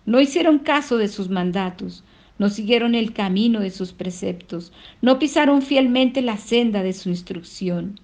No 0.06 0.18
hicieron 0.20 0.61
caso 0.61 0.96
de 0.96 1.08
sus 1.08 1.28
mandatos, 1.28 2.04
no 2.38 2.49
siguieron 2.49 2.94
el 2.94 3.12
camino 3.12 3.61
de 3.61 3.70
sus 3.70 3.92
preceptos, 3.92 4.72
no 5.02 5.18
pisaron 5.18 5.61
fielmente 5.61 6.22
la 6.22 6.38
senda 6.38 6.82
de 6.82 6.94
su 6.94 7.11
instrucción 7.11 8.00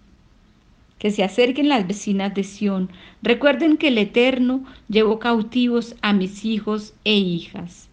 que 0.98 1.10
se 1.10 1.22
acerquen 1.22 1.68
las 1.68 1.86
vecinas 1.86 2.34
de 2.34 2.44
Sión. 2.44 2.90
Recuerden 3.22 3.76
que 3.76 3.88
el 3.88 3.98
Eterno 3.98 4.64
llevó 4.88 5.18
cautivos 5.18 5.94
a 6.02 6.12
mis 6.12 6.44
hijos 6.44 6.94
e 7.04 7.14
hijas. 7.16 7.88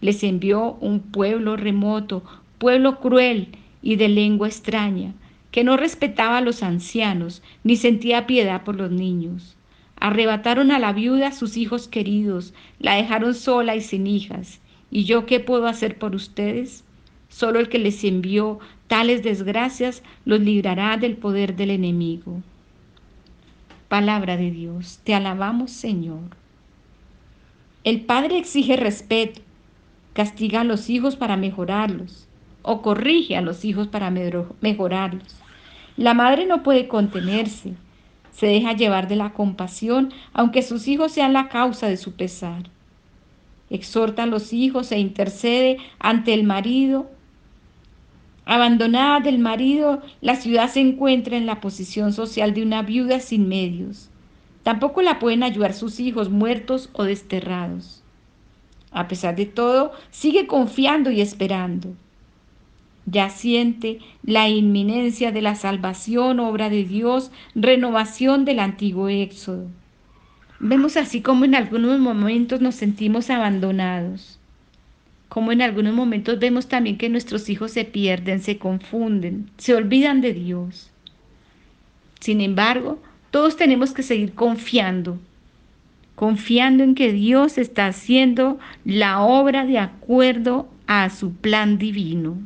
Les 0.00 0.22
envió 0.22 0.72
un 0.80 1.00
pueblo 1.00 1.56
remoto, 1.56 2.22
pueblo 2.58 3.00
cruel 3.00 3.48
y 3.82 3.96
de 3.96 4.08
lengua 4.08 4.48
extraña, 4.48 5.14
que 5.50 5.64
no 5.64 5.76
respetaba 5.76 6.38
a 6.38 6.42
los 6.42 6.62
ancianos 6.62 7.42
ni 7.64 7.76
sentía 7.76 8.26
piedad 8.26 8.64
por 8.64 8.76
los 8.76 8.90
niños. 8.90 9.56
Arrebataron 9.96 10.72
a 10.72 10.78
la 10.78 10.92
viuda 10.92 11.30
sus 11.30 11.56
hijos 11.56 11.86
queridos, 11.86 12.54
la 12.80 12.96
dejaron 12.96 13.34
sola 13.34 13.76
y 13.76 13.80
sin 13.80 14.06
hijas. 14.06 14.60
¿Y 14.90 15.04
yo 15.04 15.26
qué 15.26 15.40
puedo 15.40 15.66
hacer 15.68 15.98
por 15.98 16.14
ustedes? 16.14 16.84
Solo 17.28 17.60
el 17.60 17.68
que 17.68 17.78
les 17.78 18.02
envió 18.04 18.58
tales 18.92 19.22
desgracias 19.22 20.02
los 20.26 20.40
librará 20.40 20.98
del 20.98 21.16
poder 21.16 21.56
del 21.56 21.70
enemigo. 21.70 22.42
Palabra 23.88 24.36
de 24.36 24.50
Dios, 24.50 25.00
te 25.02 25.14
alabamos 25.14 25.70
Señor. 25.70 26.36
El 27.84 28.02
Padre 28.02 28.36
exige 28.36 28.76
respeto, 28.76 29.40
castiga 30.12 30.60
a 30.60 30.64
los 30.64 30.90
hijos 30.90 31.16
para 31.16 31.38
mejorarlos 31.38 32.28
o 32.60 32.82
corrige 32.82 33.34
a 33.34 33.40
los 33.40 33.64
hijos 33.64 33.88
para 33.88 34.10
mejorarlos. 34.10 35.36
La 35.96 36.12
madre 36.12 36.44
no 36.44 36.62
puede 36.62 36.86
contenerse, 36.86 37.72
se 38.30 38.46
deja 38.46 38.74
llevar 38.74 39.08
de 39.08 39.16
la 39.16 39.32
compasión 39.32 40.12
aunque 40.34 40.60
sus 40.60 40.86
hijos 40.86 41.12
sean 41.12 41.32
la 41.32 41.48
causa 41.48 41.88
de 41.88 41.96
su 41.96 42.12
pesar. 42.12 42.64
Exhorta 43.70 44.24
a 44.24 44.26
los 44.26 44.52
hijos 44.52 44.92
e 44.92 44.98
intercede 44.98 45.78
ante 45.98 46.34
el 46.34 46.44
marido 46.44 47.08
Abandonada 48.44 49.20
del 49.20 49.38
marido, 49.38 50.02
la 50.20 50.36
ciudad 50.36 50.68
se 50.70 50.80
encuentra 50.80 51.36
en 51.36 51.46
la 51.46 51.60
posición 51.60 52.12
social 52.12 52.54
de 52.54 52.62
una 52.62 52.82
viuda 52.82 53.20
sin 53.20 53.48
medios. 53.48 54.10
Tampoco 54.62 55.02
la 55.02 55.18
pueden 55.18 55.42
ayudar 55.42 55.74
sus 55.74 56.00
hijos 56.00 56.30
muertos 56.30 56.90
o 56.92 57.04
desterrados. 57.04 58.02
A 58.90 59.08
pesar 59.08 59.36
de 59.36 59.46
todo, 59.46 59.92
sigue 60.10 60.46
confiando 60.46 61.10
y 61.10 61.20
esperando. 61.20 61.96
ya 63.06 63.30
siente 63.30 63.98
la 64.22 64.48
inminencia 64.48 65.32
de 65.32 65.42
la 65.42 65.54
salvación, 65.56 66.40
obra 66.40 66.70
de 66.70 66.84
Dios, 66.84 67.32
renovación 67.54 68.44
del 68.44 68.60
antiguo 68.60 69.08
éxodo. 69.08 69.68
Vemos 70.60 70.96
así 70.96 71.22
como 71.22 71.44
en 71.44 71.54
algunos 71.54 71.98
momentos 71.98 72.60
nos 72.60 72.76
sentimos 72.76 73.30
abandonados, 73.30 74.40
como 75.32 75.50
en 75.50 75.62
algunos 75.62 75.94
momentos 75.94 76.38
vemos 76.38 76.68
también 76.68 76.98
que 76.98 77.08
nuestros 77.08 77.48
hijos 77.48 77.70
se 77.70 77.86
pierden, 77.86 78.42
se 78.42 78.58
confunden, 78.58 79.48
se 79.56 79.74
olvidan 79.74 80.20
de 80.20 80.34
Dios. 80.34 80.90
Sin 82.20 82.42
embargo, 82.42 82.98
todos 83.30 83.56
tenemos 83.56 83.94
que 83.94 84.02
seguir 84.02 84.34
confiando, 84.34 85.18
confiando 86.16 86.84
en 86.84 86.94
que 86.94 87.14
Dios 87.14 87.56
está 87.56 87.86
haciendo 87.86 88.58
la 88.84 89.22
obra 89.22 89.64
de 89.64 89.78
acuerdo 89.78 90.68
a 90.86 91.08
su 91.08 91.32
plan 91.32 91.78
divino. 91.78 92.36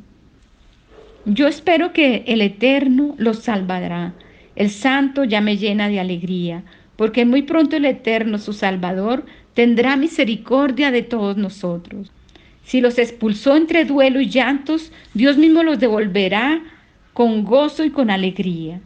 Yo 1.25 1.49
espero 1.49 1.93
que 1.93 2.23
el 2.29 2.41
Eterno 2.41 3.17
los 3.19 3.41
salvará. 3.41 4.15
El 4.55 4.71
Santo 4.71 5.25
ya 5.25 5.41
me 5.41 5.57
llena 5.57 5.89
de 5.89 5.99
alegría, 5.99 6.63
porque 6.95 7.25
muy 7.25 7.43
pronto 7.43 7.75
el 7.79 7.85
Eterno, 7.85 8.39
su 8.39 8.53
Salvador, 8.53 9.27
tendrá 9.55 9.97
misericordia 9.97 10.93
de 10.93 11.03
todos 11.03 11.37
nosotros. 11.37 12.13
Si 12.67 12.81
los 12.81 12.99
expulsó 12.99 13.57
entre 13.57 13.85
duelo 13.85 14.21
y 14.21 14.29
llantos, 14.29 14.91
Dios 15.15 15.39
mismo 15.39 15.63
los 15.63 15.79
devolverá 15.79 16.65
con 17.13 17.45
gozo 17.45 17.85
y 17.85 17.91
con 17.91 18.11
alegría. 18.11 18.81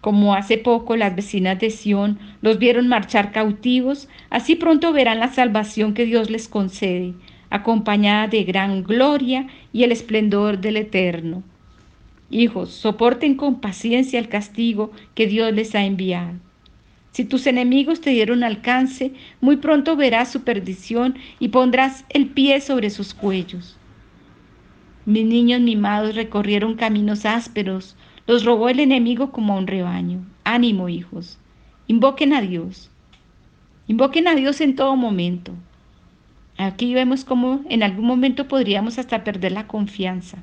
Como 0.00 0.34
hace 0.34 0.56
poco 0.56 0.96
las 0.96 1.14
vecinas 1.14 1.58
de 1.58 1.68
Sión 1.68 2.18
los 2.40 2.58
vieron 2.58 2.88
marchar 2.88 3.30
cautivos, 3.30 4.08
así 4.30 4.56
pronto 4.56 4.90
verán 4.94 5.20
la 5.20 5.28
salvación 5.28 5.92
que 5.92 6.06
Dios 6.06 6.30
les 6.30 6.48
concede, 6.48 7.12
acompañada 7.50 8.28
de 8.28 8.42
gran 8.44 8.84
gloria 8.84 9.48
y 9.74 9.82
el 9.82 9.92
esplendor 9.92 10.58
del 10.58 10.78
Eterno. 10.78 11.42
Hijos, 12.30 12.70
soporten 12.70 13.34
con 13.34 13.60
paciencia 13.60 14.18
el 14.18 14.30
castigo 14.30 14.92
que 15.14 15.26
Dios 15.26 15.52
les 15.52 15.74
ha 15.74 15.84
enviado. 15.84 16.38
Si 17.12 17.24
tus 17.24 17.46
enemigos 17.46 18.00
te 18.00 18.10
dieron 18.10 18.42
alcance, 18.42 19.12
muy 19.40 19.58
pronto 19.58 19.96
verás 19.96 20.32
su 20.32 20.42
perdición 20.42 21.16
y 21.38 21.48
pondrás 21.48 22.04
el 22.08 22.28
pie 22.28 22.60
sobre 22.60 22.88
sus 22.88 23.12
cuellos. 23.12 23.76
Mis 25.04 25.26
niños 25.26 25.60
mimados 25.60 26.14
recorrieron 26.14 26.74
caminos 26.74 27.26
ásperos, 27.26 27.96
los 28.26 28.44
robó 28.44 28.70
el 28.70 28.80
enemigo 28.80 29.30
como 29.30 29.52
a 29.52 29.58
un 29.58 29.66
rebaño. 29.66 30.24
Ánimo, 30.44 30.88
hijos. 30.88 31.38
Invoquen 31.86 32.32
a 32.32 32.40
Dios. 32.40 32.90
Invoquen 33.88 34.26
a 34.26 34.34
Dios 34.34 34.60
en 34.62 34.74
todo 34.74 34.96
momento. 34.96 35.52
Aquí 36.56 36.94
vemos 36.94 37.24
cómo 37.24 37.62
en 37.68 37.82
algún 37.82 38.06
momento 38.06 38.48
podríamos 38.48 38.98
hasta 38.98 39.24
perder 39.24 39.52
la 39.52 39.66
confianza. 39.66 40.38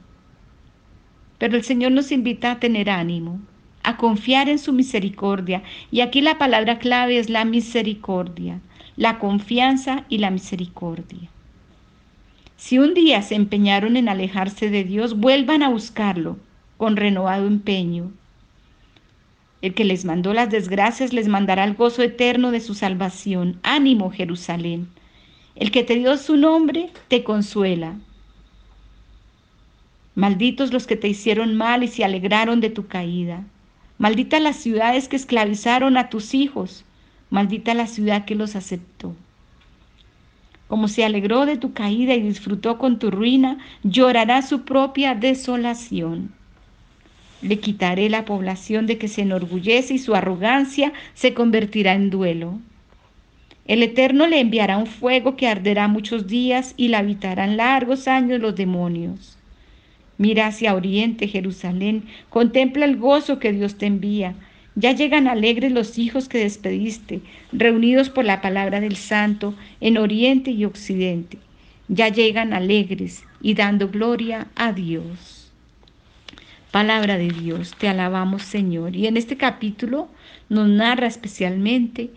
Pero 1.39 1.55
el 1.55 1.63
Señor 1.63 1.93
nos 1.93 2.11
invita 2.11 2.51
a 2.51 2.59
tener 2.59 2.89
ánimo, 2.89 3.39
a 3.83 3.97
confiar 3.97 4.49
en 4.49 4.59
su 4.59 4.73
misericordia. 4.73 5.63
Y 5.91 6.01
aquí 6.01 6.21
la 6.21 6.37
palabra 6.37 6.79
clave 6.79 7.17
es 7.17 7.29
la 7.29 7.45
misericordia, 7.45 8.59
la 8.95 9.19
confianza 9.19 10.05
y 10.09 10.17
la 10.17 10.31
misericordia. 10.31 11.29
Si 12.57 12.77
un 12.77 12.93
día 12.93 13.21
se 13.21 13.35
empeñaron 13.35 13.95
en 13.95 14.09
alejarse 14.09 14.69
de 14.69 14.83
Dios, 14.83 15.17
vuelvan 15.17 15.63
a 15.63 15.69
buscarlo 15.69 16.37
con 16.77 16.97
renovado 16.97 17.47
empeño. 17.47 18.11
El 19.61 19.73
que 19.73 19.85
les 19.85 20.05
mandó 20.05 20.33
las 20.33 20.49
desgracias 20.49 21.11
les 21.11 21.27
mandará 21.27 21.63
el 21.65 21.73
gozo 21.73 22.01
eterno 22.01 22.51
de 22.51 22.61
su 22.61 22.73
salvación. 22.73 23.59
Ánimo, 23.63 24.11
Jerusalén. 24.11 24.89
El 25.55 25.71
que 25.71 25.83
te 25.83 25.95
dio 25.95 26.15
su 26.17 26.37
nombre 26.37 26.89
te 27.09 27.23
consuela. 27.23 27.95
Malditos 30.15 30.71
los 30.71 30.87
que 30.87 30.95
te 30.95 31.07
hicieron 31.07 31.55
mal 31.55 31.83
y 31.83 31.87
se 31.87 32.03
alegraron 32.03 32.61
de 32.61 32.69
tu 32.69 32.87
caída. 32.87 33.43
Maldita 33.99 34.39
las 34.39 34.55
ciudades 34.55 35.09
que 35.09 35.17
esclavizaron 35.17 35.97
a 35.97 36.07
tus 36.07 36.33
hijos. 36.33 36.85
Maldita 37.29 37.73
la 37.73 37.85
ciudad 37.85 38.23
que 38.23 38.33
los 38.33 38.55
aceptó. 38.55 39.13
Como 40.69 40.87
se 40.87 41.03
alegró 41.03 41.45
de 41.45 41.57
tu 41.57 41.73
caída 41.73 42.13
y 42.13 42.21
disfrutó 42.21 42.77
con 42.77 42.97
tu 42.97 43.11
ruina, 43.11 43.57
llorará 43.83 44.41
su 44.41 44.61
propia 44.61 45.15
desolación. 45.15 46.31
Le 47.41 47.59
quitaré 47.59 48.09
la 48.09 48.23
población 48.23 48.87
de 48.87 48.97
que 48.97 49.09
se 49.09 49.23
enorgullece 49.23 49.95
y 49.95 49.99
su 49.99 50.15
arrogancia 50.15 50.93
se 51.13 51.33
convertirá 51.33 51.93
en 51.93 52.09
duelo. 52.09 52.57
El 53.65 53.83
Eterno 53.83 54.27
le 54.27 54.39
enviará 54.39 54.77
un 54.77 54.87
fuego 54.87 55.35
que 55.35 55.49
arderá 55.49 55.89
muchos 55.89 56.25
días 56.25 56.73
y 56.77 56.87
la 56.87 56.99
habitarán 56.99 57.57
largos 57.57 58.07
años 58.07 58.39
los 58.39 58.55
demonios. 58.55 59.38
Mira 60.19 60.47
hacia 60.47 60.75
oriente, 60.75 61.29
Jerusalén, 61.29 62.03
contempla 62.29 62.83
el 62.83 62.97
gozo 62.97 63.39
que 63.39 63.53
Dios 63.53 63.77
te 63.77 63.85
envía. 63.85 64.35
Ya 64.75 64.91
llegan 64.91 65.29
alegres 65.29 65.71
los 65.71 65.97
hijos 65.97 66.27
que 66.27 66.39
despediste, 66.39 67.21
reunidos 67.53 68.09
por 68.09 68.25
la 68.25 68.41
palabra 68.41 68.81
del 68.81 68.97
Santo 68.97 69.55
en 69.79 69.97
oriente 69.97 70.51
y 70.51 70.65
occidente. 70.65 71.37
Ya 71.87 72.09
llegan 72.09 72.51
alegres 72.51 73.23
y 73.41 73.53
dando 73.53 73.87
gloria 73.87 74.47
a 74.55 74.73
Dios. 74.73 75.53
Palabra 76.71 77.17
de 77.17 77.29
Dios, 77.29 77.73
te 77.79 77.87
alabamos 77.87 78.43
Señor. 78.43 78.97
Y 78.97 79.07
en 79.07 79.15
este 79.15 79.37
capítulo 79.37 80.09
nos 80.49 80.67
narra 80.67 81.07
especialmente 81.07 82.09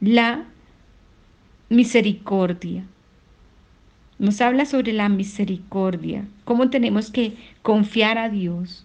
la 0.00 0.44
misericordia. 1.68 2.84
Nos 4.20 4.42
habla 4.42 4.66
sobre 4.66 4.92
la 4.92 5.08
misericordia, 5.08 6.26
cómo 6.44 6.68
tenemos 6.68 7.10
que 7.10 7.32
confiar 7.62 8.18
a 8.18 8.28
Dios, 8.28 8.84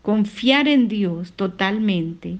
confiar 0.00 0.68
en 0.68 0.86
Dios 0.86 1.32
totalmente 1.32 2.38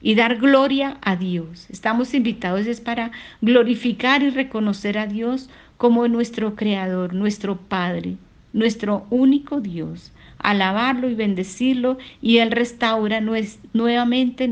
y 0.00 0.14
dar 0.14 0.36
gloria 0.36 0.98
a 1.02 1.16
Dios. 1.16 1.66
Estamos 1.68 2.14
invitados 2.14 2.68
es 2.68 2.80
para 2.80 3.10
glorificar 3.40 4.22
y 4.22 4.30
reconocer 4.30 4.98
a 4.98 5.08
Dios 5.08 5.50
como 5.78 6.06
nuestro 6.06 6.54
Creador, 6.54 7.12
nuestro 7.12 7.56
Padre, 7.56 8.14
nuestro 8.52 9.04
único 9.10 9.60
Dios, 9.60 10.12
alabarlo 10.38 11.10
y 11.10 11.16
bendecirlo 11.16 11.98
y 12.22 12.38
Él 12.38 12.52
restaura 12.52 13.20
nuevamente 13.20 14.48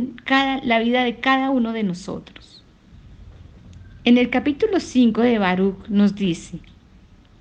la 0.65 0.81
vida 0.81 1.05
de 1.05 1.21
cada 1.21 1.51
uno 1.51 1.73
de 1.73 1.85
nosotros. 1.85 2.65
En 4.03 4.19
el 4.19 4.29
capítulo 4.29 4.81
5 4.81 5.21
de 5.21 5.39
Baruch 5.39 5.87
nos 5.89 6.17
dice, 6.17 6.59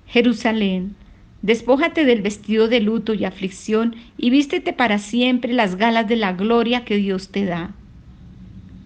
Jerusalén, 0.08 0.96
despójate 1.42 2.06
del 2.06 2.22
vestido 2.22 2.68
de 2.68 2.80
luto 2.80 3.12
y 3.12 3.26
aflicción 3.26 3.94
y 4.16 4.30
vístete 4.30 4.72
para 4.72 4.98
siempre 4.98 5.52
las 5.52 5.76
galas 5.76 6.08
de 6.08 6.16
la 6.16 6.32
gloria 6.32 6.84
que 6.84 6.96
Dios 6.96 7.28
te 7.28 7.44
da. 7.44 7.72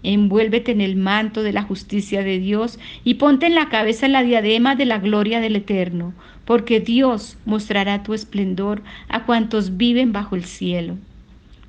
Envuélvete 0.02 0.72
en 0.72 0.80
el 0.80 0.96
manto 0.96 1.44
de 1.44 1.52
la 1.52 1.62
justicia 1.62 2.24
de 2.24 2.40
Dios 2.40 2.80
y 3.04 3.14
ponte 3.14 3.46
en 3.46 3.54
la 3.54 3.68
cabeza 3.68 4.08
la 4.08 4.24
diadema 4.24 4.74
de 4.74 4.85
la 4.85 4.98
gloria 4.98 5.38
del 5.40 5.54
Eterno, 5.54 6.12
porque 6.44 6.80
Dios 6.80 7.38
mostrará 7.44 8.02
tu 8.02 8.14
esplendor 8.14 8.82
a 9.08 9.24
cuantos 9.24 9.76
viven 9.76 10.12
bajo 10.12 10.35
el 10.35 10.44
cielo. 10.44 10.98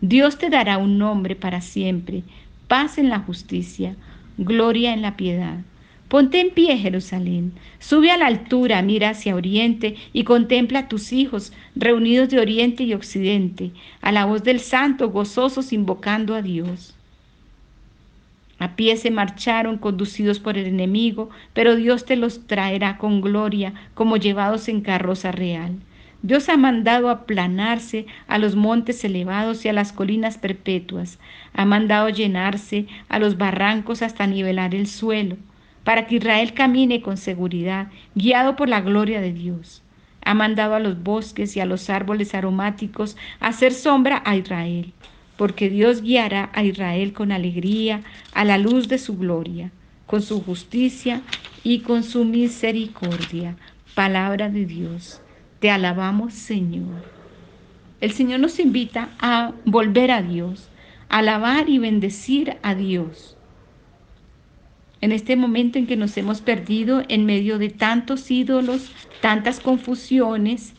Dios 0.01 0.39
te 0.39 0.49
dará 0.49 0.79
un 0.79 0.97
nombre 0.97 1.35
para 1.35 1.61
siempre, 1.61 2.23
paz 2.67 2.97
en 2.97 3.09
la 3.09 3.19
justicia, 3.19 3.95
gloria 4.39 4.93
en 4.93 5.03
la 5.03 5.15
piedad. 5.15 5.59
Ponte 6.13 6.39
en 6.39 6.52
pie, 6.52 6.78
Jerusalén. 6.78 7.54
Sube 7.80 8.12
a 8.12 8.17
la 8.17 8.28
altura, 8.28 8.84
mira 8.84 9.10
hacia 9.10 9.34
oriente 9.34 9.95
y 10.13 10.26
contempla 10.26 10.78
a 10.78 10.88
tus 10.88 11.12
hijos 11.12 11.54
reunidos 11.76 12.30
de 12.30 12.39
oriente 12.39 12.84
y 12.84 12.93
occidente, 12.93 13.71
a 13.99 14.12
la 14.12 14.26
voz 14.26 14.43
del 14.43 14.60
santo, 14.60 15.10
gozosos 15.10 15.73
invocando 15.73 16.36
a 16.36 16.43
Dios. 16.43 16.93
A 18.60 18.76
pie 18.76 18.95
se 18.97 19.10
marcharon 19.10 19.80
conducidos 19.80 20.39
por 20.39 20.56
el 20.56 20.67
enemigo, 20.67 21.32
pero 21.54 21.76
Dios 21.76 22.06
te 22.06 22.15
los 22.15 22.45
traerá 22.45 22.99
con 22.99 23.19
gloria, 23.19 23.73
como 23.95 24.15
llevados 24.15 24.67
en 24.67 24.82
carroza 24.82 25.32
real. 25.32 25.80
Dios 26.21 26.47
ha 26.47 26.58
mandado 26.58 27.10
aplanarse 27.10 28.06
a 28.28 28.38
los 28.38 28.56
montes 28.56 29.04
elevados 29.04 29.65
y 29.65 29.69
a 29.69 29.73
las 29.73 29.91
colinas 29.91 30.38
perpetuas. 30.38 31.17
Ha 31.54 31.65
mandado 31.65 32.08
llenarse 32.10 32.86
a 33.10 33.17
los 33.17 33.39
barrancos 33.39 34.04
hasta 34.04 34.28
nivelar 34.28 34.76
el 34.76 34.86
suelo 34.86 35.38
para 35.84 36.08
que 36.08 36.15
Israel 36.15 36.54
camine 36.54 37.02
con 37.02 37.17
seguridad, 37.17 37.88
guiado 38.15 38.56
por 38.56 38.69
la 38.69 38.82
gloria 38.82 39.22
de 39.22 39.34
Dios. 39.34 39.82
Ha 40.26 40.34
mandado 40.34 40.76
a 40.76 40.80
los 40.80 41.04
bosques 41.04 41.56
y 41.58 41.60
a 41.60 41.65
los 41.65 41.89
árboles 41.89 42.34
aromáticos 42.34 43.17
a 43.39 43.48
hacer 43.48 43.74
sombra 43.74 44.22
a 44.26 44.36
Israel, 44.38 44.93
porque 45.38 45.69
Dios 45.69 46.02
guiará 46.02 46.50
a 46.54 46.63
Israel 46.63 47.12
con 47.12 47.32
alegría 47.32 48.02
a 48.34 48.46
la 48.46 48.58
luz 48.58 48.88
de 48.88 48.98
su 48.98 49.17
gloria, 49.17 49.72
con 50.06 50.22
su 50.22 50.41
justicia 50.41 51.22
y 51.63 51.80
con 51.80 52.04
su 52.04 52.24
misericordia. 52.24 53.58
Palabra 53.96 54.50
de 54.50 54.65
Dios. 54.65 55.22
Te 55.60 55.69
alabamos, 55.69 56.34
Señor. 56.34 57.04
El 58.00 58.12
Señor 58.12 58.39
nos 58.39 58.60
invita 58.60 59.10
a 59.19 59.54
volver 59.65 60.12
a 60.12 60.22
Dios, 60.22 60.69
alabar 61.10 61.69
y 61.69 61.80
bendecir 61.80 62.58
a 62.63 62.76
Dios 62.76 63.38
en 65.03 65.11
este 65.11 65.35
momento 65.35 65.77
en 65.77 65.85
que 65.85 65.97
nos 65.97 66.15
hemos 66.15 66.39
perdido 66.39 67.03
en 67.09 67.25
medio 67.25 67.57
de 67.57 67.67
tantos 67.67 68.31
ídolos, 68.31 68.89
tantas 69.19 69.59
confusiones, 69.59 70.71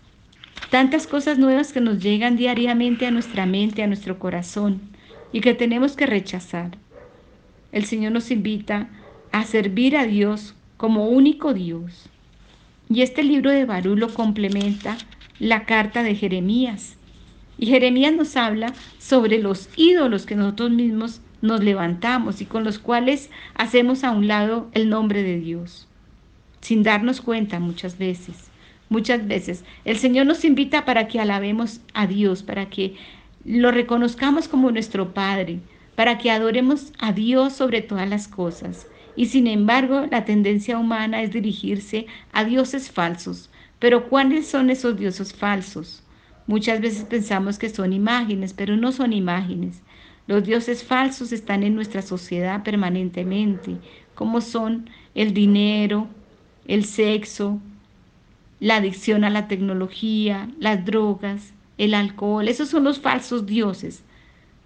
tantas 0.70 1.06
cosas 1.06 1.36
nuevas 1.36 1.74
que 1.74 1.82
nos 1.82 2.02
llegan 2.02 2.34
diariamente 2.34 3.04
a 3.04 3.10
nuestra 3.10 3.44
mente, 3.44 3.82
a 3.82 3.86
nuestro 3.86 4.18
corazón 4.18 4.80
y 5.30 5.42
que 5.42 5.52
tenemos 5.52 5.94
que 5.94 6.06
rechazar. 6.06 6.70
El 7.70 7.84
Señor 7.84 8.12
nos 8.12 8.30
invita 8.30 8.88
a 9.30 9.44
servir 9.44 9.94
a 9.94 10.06
Dios 10.06 10.54
como 10.78 11.06
único 11.06 11.52
Dios. 11.52 12.08
Y 12.88 13.02
este 13.02 13.24
libro 13.24 13.50
de 13.50 13.66
Barú 13.66 13.94
lo 13.94 14.14
complementa 14.14 14.96
la 15.38 15.66
carta 15.66 16.02
de 16.02 16.14
Jeremías. 16.14 16.96
Y 17.58 17.66
Jeremías 17.66 18.14
nos 18.14 18.38
habla 18.38 18.72
sobre 18.98 19.38
los 19.38 19.68
ídolos 19.76 20.24
que 20.24 20.34
nosotros 20.34 20.70
mismos 20.70 21.20
nos 21.44 21.62
levantamos 21.62 22.40
y 22.40 22.46
con 22.46 22.64
los 22.64 22.78
cuales 22.78 23.28
hacemos 23.54 24.02
a 24.02 24.12
un 24.12 24.26
lado 24.28 24.70
el 24.72 24.88
nombre 24.88 25.22
de 25.22 25.38
Dios, 25.38 25.86
sin 26.62 26.82
darnos 26.82 27.20
cuenta 27.20 27.60
muchas 27.60 27.98
veces. 27.98 28.50
Muchas 28.88 29.26
veces 29.26 29.62
el 29.84 29.98
Señor 29.98 30.24
nos 30.24 30.44
invita 30.46 30.86
para 30.86 31.06
que 31.06 31.20
alabemos 31.20 31.82
a 31.92 32.06
Dios, 32.06 32.42
para 32.42 32.70
que 32.70 32.96
lo 33.44 33.70
reconozcamos 33.70 34.48
como 34.48 34.70
nuestro 34.70 35.12
Padre, 35.12 35.60
para 35.96 36.16
que 36.16 36.30
adoremos 36.30 36.94
a 36.98 37.12
Dios 37.12 37.52
sobre 37.52 37.82
todas 37.82 38.08
las 38.08 38.26
cosas. 38.26 38.86
Y 39.14 39.26
sin 39.26 39.46
embargo, 39.46 40.06
la 40.10 40.24
tendencia 40.24 40.78
humana 40.78 41.20
es 41.22 41.30
dirigirse 41.30 42.06
a 42.32 42.44
dioses 42.44 42.90
falsos. 42.90 43.50
Pero 43.78 44.08
¿cuáles 44.08 44.48
son 44.48 44.70
esos 44.70 44.98
dioses 44.98 45.34
falsos? 45.34 46.02
Muchas 46.46 46.80
veces 46.80 47.04
pensamos 47.04 47.58
que 47.58 47.68
son 47.68 47.92
imágenes, 47.92 48.54
pero 48.54 48.78
no 48.78 48.92
son 48.92 49.12
imágenes. 49.12 49.82
Los 50.26 50.44
dioses 50.44 50.82
falsos 50.82 51.32
están 51.32 51.62
en 51.62 51.74
nuestra 51.74 52.00
sociedad 52.00 52.62
permanentemente, 52.62 53.76
como 54.14 54.40
son 54.40 54.88
el 55.14 55.34
dinero, 55.34 56.08
el 56.66 56.84
sexo, 56.84 57.60
la 58.60 58.76
adicción 58.76 59.24
a 59.24 59.30
la 59.30 59.48
tecnología, 59.48 60.48
las 60.58 60.84
drogas, 60.84 61.52
el 61.76 61.92
alcohol. 61.92 62.48
Esos 62.48 62.68
son 62.70 62.84
los 62.84 63.00
falsos 63.00 63.44
dioses, 63.44 64.02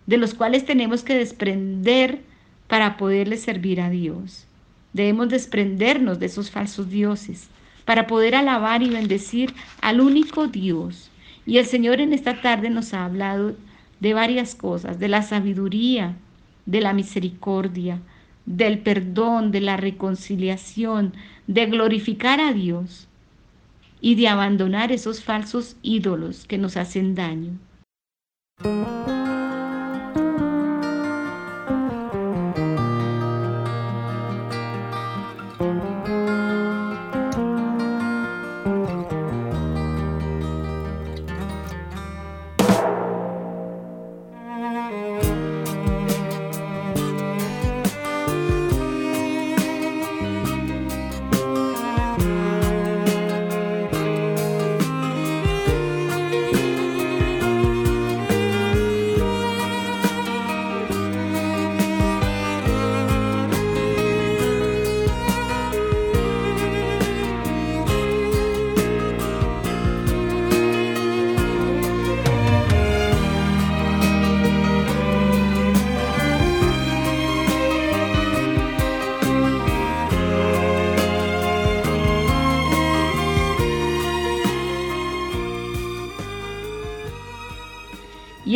de 0.06 0.16
los 0.16 0.34
cuales 0.34 0.64
tenemos 0.64 1.02
que 1.02 1.16
desprender 1.16 2.20
para 2.68 2.96
poderle 2.96 3.36
servir 3.36 3.80
a 3.80 3.90
Dios. 3.90 4.46
Debemos 4.92 5.28
desprendernos 5.28 6.20
de 6.20 6.26
esos 6.26 6.50
falsos 6.50 6.88
dioses 6.88 7.48
para 7.84 8.06
poder 8.06 8.34
alabar 8.34 8.82
y 8.82 8.90
bendecir 8.90 9.54
al 9.80 10.00
único 10.00 10.46
Dios. 10.46 11.10
Y 11.46 11.58
el 11.58 11.66
Señor 11.66 12.00
en 12.00 12.12
esta 12.12 12.40
tarde 12.40 12.70
nos 12.70 12.94
ha 12.94 13.04
hablado 13.04 13.56
de 14.00 14.14
varias 14.14 14.54
cosas, 14.54 14.98
de 14.98 15.08
la 15.08 15.22
sabiduría, 15.22 16.16
de 16.66 16.80
la 16.80 16.92
misericordia, 16.92 18.00
del 18.46 18.78
perdón, 18.78 19.50
de 19.50 19.60
la 19.60 19.76
reconciliación, 19.76 21.14
de 21.46 21.66
glorificar 21.66 22.40
a 22.40 22.52
Dios 22.52 23.08
y 24.00 24.14
de 24.14 24.28
abandonar 24.28 24.92
esos 24.92 25.22
falsos 25.22 25.76
ídolos 25.82 26.46
que 26.46 26.58
nos 26.58 26.76
hacen 26.76 27.14
daño. 27.14 27.58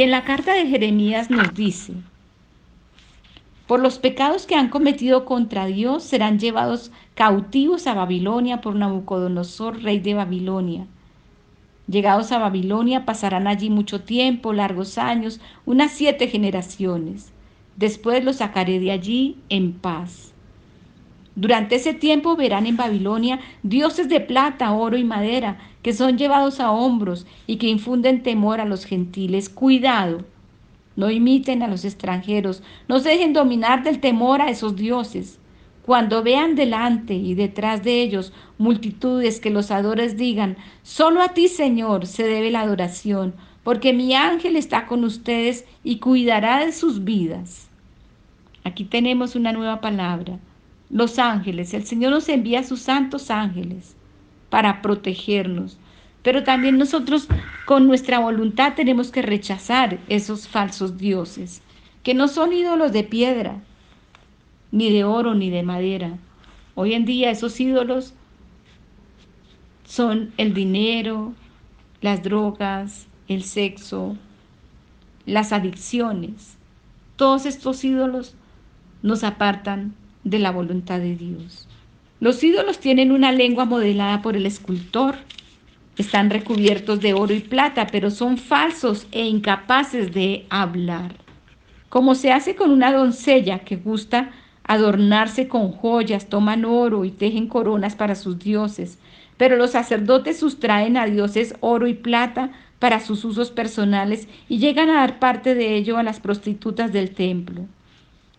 En 0.03 0.11
la 0.11 0.25
carta 0.25 0.55
de 0.55 0.67
Jeremías 0.67 1.31
nos 1.31 1.55
dice, 1.55 1.93
por 3.69 3.79
los 3.79 4.01
pecados 4.01 4.47
que 4.47 4.57
han 4.57 4.69
cometido 4.69 5.25
contra 5.25 5.67
Dios 5.67 6.03
serán 6.03 6.41
llevados 6.41 6.91
cautivos 7.15 7.87
a 7.87 7.95
Babilonia 7.95 8.61
por 8.61 8.75
Nabucodonosor, 8.75 9.81
rey 9.81 10.01
de 10.01 10.15
Babilonia. 10.15 10.89
Llegados 11.87 12.33
a 12.33 12.41
Babilonia 12.41 13.05
pasarán 13.05 13.47
allí 13.47 13.71
mucho 13.71 14.01
tiempo, 14.01 14.53
largos 14.53 14.99
años, 14.99 15.41
unas 15.67 15.93
siete 15.93 16.27
generaciones. 16.27 17.33
Después 17.77 18.25
los 18.25 18.39
sacaré 18.39 18.81
de 18.81 18.91
allí 18.91 19.37
en 19.51 19.73
paz. 19.73 20.33
Durante 21.37 21.77
ese 21.77 21.95
tiempo 21.95 22.35
verán 22.35 22.67
en 22.67 22.77
Babilonia 22.77 23.39
dioses 23.63 24.09
de 24.09 24.19
plata, 24.19 24.73
oro 24.73 24.97
y 24.97 25.05
madera, 25.05 25.59
que 25.83 25.93
son 25.93 26.17
llevados 26.17 26.61
a 26.61 26.71
hombros 26.71 27.27
y 27.47 27.57
que 27.57 27.67
infunden 27.67 28.23
temor 28.23 28.61
a 28.61 28.65
los 28.65 28.85
gentiles. 28.85 29.49
Cuidado, 29.49 30.25
no 30.97 31.11
imiten 31.11 31.63
a 31.63 31.69
los 31.69 31.85
extranjeros, 31.85 32.63
no 32.89 33.01
se 33.01 33.11
dejen 33.11 33.33
dominar 33.33 33.83
del 33.83 34.01
temor 34.01 34.41
a 34.41 34.51
esos 34.51 34.77
dioses. 34.77 35.39
Cuando 35.85 36.23
vean 36.23 36.55
delante 36.55 37.15
y 37.15 37.35
detrás 37.35 37.83
de 37.83 38.03
ellos 38.03 38.33
multitudes 38.57 39.41
que 39.41 39.51
los 39.51 39.73
adores 39.73 40.17
digan, 40.17 40.57
solo 40.85 41.21
a 41.21 41.31
ti 41.31 41.49
Señor 41.49 42.07
se 42.07 42.23
debe 42.23 42.53
la 42.53 42.61
adoración, 42.61 43.35
porque 43.65 43.93
mi 43.93 44.15
ángel 44.15 44.57
está 44.57 44.87
con 44.87 45.03
ustedes 45.03 45.65
y 45.83 45.99
cuidará 45.99 46.65
de 46.65 46.73
sus 46.73 47.03
vidas. 47.03 47.69
Aquí 48.63 48.85
tenemos 48.85 49.35
una 49.35 49.53
nueva 49.53 49.81
palabra 49.81 50.39
los 50.89 51.19
ángeles. 51.19 51.73
El 51.75 51.85
Señor 51.85 52.13
nos 52.13 52.29
envía 52.29 52.61
a 52.61 52.65
sus 52.65 52.81
santos 52.83 53.31
ángeles 53.31 53.97
para 54.53 54.83
protegernos. 54.83 55.79
Pero 56.23 56.45
también 56.45 56.77
nosotros 56.77 57.27
con 57.65 57.87
nuestra 57.87 58.19
voluntad 58.19 58.75
tenemos 58.75 59.11
que 59.11 59.23
rechazar 59.23 59.99
esos 60.11 60.47
falsos 60.47 60.99
dioses, 60.99 61.63
que 62.03 62.13
no 62.13 62.29
son 62.29 62.53
ídolos 62.53 62.93
de 62.93 63.03
piedra, 63.03 63.63
ni 64.71 64.93
de 64.93 65.05
oro, 65.05 65.35
ni 65.35 65.49
de 65.49 65.63
madera. 65.63 66.19
Hoy 66.75 66.93
en 66.93 67.07
día 67.07 67.31
esos 67.31 67.59
ídolos 67.61 68.13
son 69.87 70.35
el 70.37 70.53
dinero, 70.53 71.33
las 72.03 72.23
drogas, 72.23 73.07
el 73.29 73.45
sexo, 73.45 74.19
las 75.25 75.55
adicciones. 75.55 76.59
Todos 77.17 77.47
estos 77.47 77.83
ídolos 77.85 78.35
nos 79.03 79.25
apartan 79.25 79.95
de 80.25 80.41
la 80.41 80.51
voluntad 80.51 80.99
de 80.99 81.17
Dios. 81.17 81.69
Los 82.23 82.45
ídolos 82.45 82.79
tienen 82.79 83.11
una 83.11 83.33
lengua 83.33 83.65
modelada 83.65 84.23
por 84.23 84.37
el 84.37 84.47
escultor. 84.47 85.17
Están 85.99 86.31
recubiertos 86.31 87.01
de 87.01 87.15
oro 87.15 87.35
y 87.35 87.41
plata, 87.41 87.89
pero 87.91 88.13
son 88.13 88.39
falsos 88.39 89.09
e 89.11 89.27
incapaces 89.27 90.15
de 90.15 90.47
hablar. 90.49 91.17
Como 91.89 92.15
se 92.15 92.31
hace 92.31 92.55
con 92.55 92.71
una 92.71 92.93
doncella 92.93 93.59
que 93.65 93.75
gusta 93.75 94.31
adornarse 94.63 95.49
con 95.49 95.73
joyas, 95.73 96.29
toman 96.29 96.65
oro 96.65 97.05
y 97.05 97.11
tejen 97.11 97.49
coronas 97.49 97.97
para 97.97 98.15
sus 98.15 98.39
dioses, 98.39 99.01
pero 99.37 99.57
los 99.57 99.73
sacerdotes 99.73 100.39
sustraen 100.39 100.97
a 100.97 101.07
dioses 101.07 101.57
oro 101.59 101.89
y 101.89 101.95
plata 101.95 102.53
para 102.79 103.01
sus 103.01 103.25
usos 103.25 103.51
personales 103.51 104.29
y 104.49 104.59
llegan 104.59 104.91
a 104.91 105.01
dar 105.01 105.19
parte 105.19 105.57
de 105.57 105.75
ello 105.75 105.99
a 105.99 106.05
las 106.05 106.21
prostitutas 106.21 106.93
del 106.93 107.11
templo. 107.11 107.67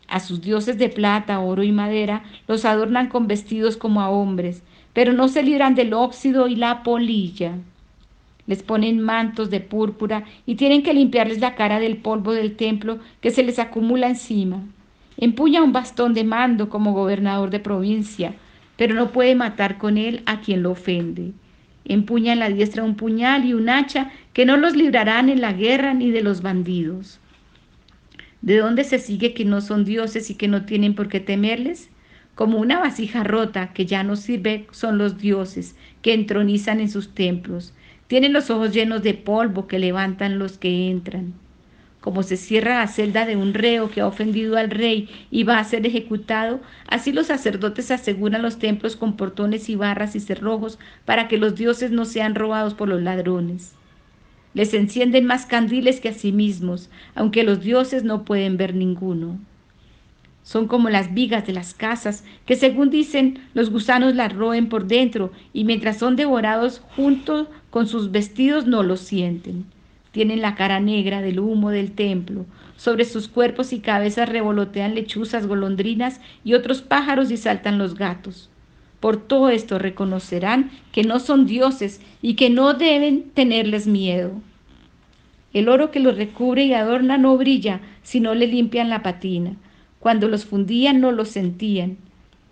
A 0.08 0.20
sus 0.20 0.42
dioses 0.42 0.78
de 0.78 0.90
plata, 0.90 1.40
oro 1.40 1.64
y 1.64 1.72
madera 1.72 2.24
los 2.48 2.66
adornan 2.66 3.08
con 3.08 3.28
vestidos 3.28 3.78
como 3.78 4.02
a 4.02 4.10
hombres, 4.10 4.64
pero 4.94 5.14
no 5.14 5.28
se 5.28 5.44
libran 5.44 5.76
del 5.76 5.94
óxido 5.94 6.48
y 6.48 6.56
la 6.56 6.84
polilla. 6.84 7.56
Les 8.46 8.62
ponen 8.62 9.00
mantos 9.00 9.50
de 9.50 9.62
púrpura 9.62 10.26
y 10.46 10.56
tienen 10.56 10.84
que 10.84 10.94
limpiarles 10.94 11.40
la 11.40 11.56
cara 11.56 11.80
del 11.80 11.98
polvo 11.98 12.34
del 12.34 12.56
templo 12.56 13.00
que 13.22 13.32
se 13.32 13.44
les 13.44 13.58
acumula 13.58 14.08
encima. 14.08 14.62
Empuña 15.18 15.64
un 15.64 15.72
bastón 15.72 16.14
de 16.14 16.24
mando 16.24 16.70
como 16.70 16.94
gobernador 16.94 17.50
de 17.50 17.60
provincia, 17.60 18.34
pero 18.76 18.96
no 18.96 19.12
puede 19.12 19.36
matar 19.36 19.78
con 19.78 19.98
él 19.98 20.24
a 20.26 20.42
quien 20.42 20.64
lo 20.64 20.72
ofende. 20.72 21.32
Empuña 21.86 22.34
en 22.34 22.40
la 22.40 22.50
diestra 22.50 22.84
un 22.84 22.96
puñal 22.96 23.46
y 23.46 23.54
un 23.54 23.70
hacha 23.70 24.12
que 24.34 24.46
no 24.46 24.58
los 24.58 24.76
librarán 24.76 25.30
en 25.30 25.42
la 25.42 25.54
guerra 25.54 25.94
ni 25.94 26.12
de 26.12 26.22
los 26.22 26.42
bandidos. 26.42 27.20
¿De 28.44 28.58
dónde 28.58 28.84
se 28.84 29.00
sigue 29.00 29.34
que 29.34 29.46
no 29.46 29.62
son 29.62 29.86
dioses 29.86 30.30
y 30.30 30.36
que 30.36 30.50
no 30.50 30.66
tienen 30.66 30.96
por 30.96 31.08
qué 31.08 31.22
temerles? 31.22 31.90
Como 32.36 32.58
una 32.60 32.78
vasija 32.78 33.24
rota 33.24 33.72
que 33.72 33.86
ya 33.86 34.04
no 34.04 34.18
sirve 34.18 34.68
son 34.72 34.98
los 34.98 35.18
dioses 35.18 35.78
que 36.02 36.14
entronizan 36.14 36.82
en 36.82 36.90
sus 36.90 37.14
templos. 37.14 37.74
Tienen 38.08 38.34
los 38.34 38.50
ojos 38.50 38.74
llenos 38.74 39.02
de 39.02 39.14
polvo 39.14 39.66
que 39.66 39.80
levantan 39.80 40.40
los 40.40 40.58
que 40.58 40.90
entran. 40.90 41.34
Como 42.02 42.22
se 42.22 42.36
cierra 42.36 42.80
la 42.80 42.88
celda 42.88 43.26
de 43.26 43.38
un 43.38 43.54
reo 43.54 43.90
que 43.90 44.02
ha 44.02 44.08
ofendido 44.08 44.58
al 44.58 44.72
rey 44.72 45.08
y 45.32 45.44
va 45.44 45.58
a 45.58 45.64
ser 45.64 45.88
ejecutado, 45.88 46.60
así 46.86 47.14
los 47.14 47.28
sacerdotes 47.28 47.92
aseguran 47.92 48.42
los 48.42 48.60
templos 48.60 48.98
con 48.98 49.16
portones 49.16 49.70
y 49.70 49.78
barras 49.78 50.18
y 50.18 50.20
cerrojos 50.20 50.80
para 51.06 51.30
que 51.30 51.38
los 51.38 51.56
dioses 51.56 51.92
no 51.92 52.04
sean 52.04 52.36
robados 52.36 52.74
por 52.74 52.90
los 52.90 53.02
ladrones. 53.02 53.78
Les 54.54 54.74
encienden 54.74 55.26
más 55.26 55.46
candiles 55.46 56.00
que 56.00 56.10
a 56.10 56.14
sí 56.14 56.32
mismos, 56.32 56.90
aunque 57.16 57.44
los 57.44 57.62
dioses 57.62 58.04
no 58.04 58.24
pueden 58.24 58.58
ver 58.58 58.76
ninguno. 58.76 59.40
Son 60.44 60.68
como 60.68 60.90
las 60.90 61.14
vigas 61.14 61.48
de 61.48 61.54
las 61.54 61.74
casas, 61.74 62.24
que 62.46 62.56
según 62.56 62.90
dicen 62.90 63.40
los 63.54 63.70
gusanos 63.70 64.14
las 64.14 64.34
roen 64.34 64.68
por 64.68 64.86
dentro 64.88 65.32
y 65.54 65.64
mientras 65.64 65.98
son 65.98 66.16
devorados 66.16 66.82
junto 66.96 67.50
con 67.70 67.88
sus 67.88 68.12
vestidos 68.12 68.68
no 68.68 68.84
lo 68.84 68.98
sienten. 68.98 69.66
Tienen 70.12 70.42
la 70.42 70.54
cara 70.54 70.80
negra 70.80 71.22
del 71.22 71.40
humo 71.40 71.72
del 71.72 71.94
templo. 71.94 72.46
Sobre 72.76 73.06
sus 73.06 73.28
cuerpos 73.30 73.74
y 73.74 73.80
cabezas 73.80 74.30
revolotean 74.30 74.94
lechuzas, 74.94 75.48
golondrinas 75.48 76.20
y 76.44 76.54
otros 76.54 76.82
pájaros 76.82 77.32
y 77.32 77.38
saltan 77.38 77.78
los 77.80 77.96
gatos. 77.96 78.50
Por 79.04 79.18
todo 79.18 79.50
esto 79.50 79.80
reconocerán 79.80 80.72
que 80.94 81.04
no 81.04 81.20
son 81.20 81.46
dioses 81.46 82.00
y 82.22 82.36
que 82.36 82.50
no 82.50 82.74
deben 82.74 83.32
tenerles 83.34 83.86
miedo. 83.86 84.32
El 85.52 85.68
oro 85.68 85.92
que 85.92 86.00
los 86.00 86.16
recubre 86.16 86.64
y 86.64 86.74
adorna 86.74 87.18
no 87.18 87.38
brilla 87.38 87.82
si 88.02 88.22
no 88.22 88.34
le 88.34 88.48
limpian 88.48 88.90
la 88.90 89.04
patina. 89.04 89.58
Cuando 90.00 90.30
los 90.30 90.46
fundían 90.46 91.02
no 91.02 91.12
los 91.12 91.28
sentían. 91.28 91.98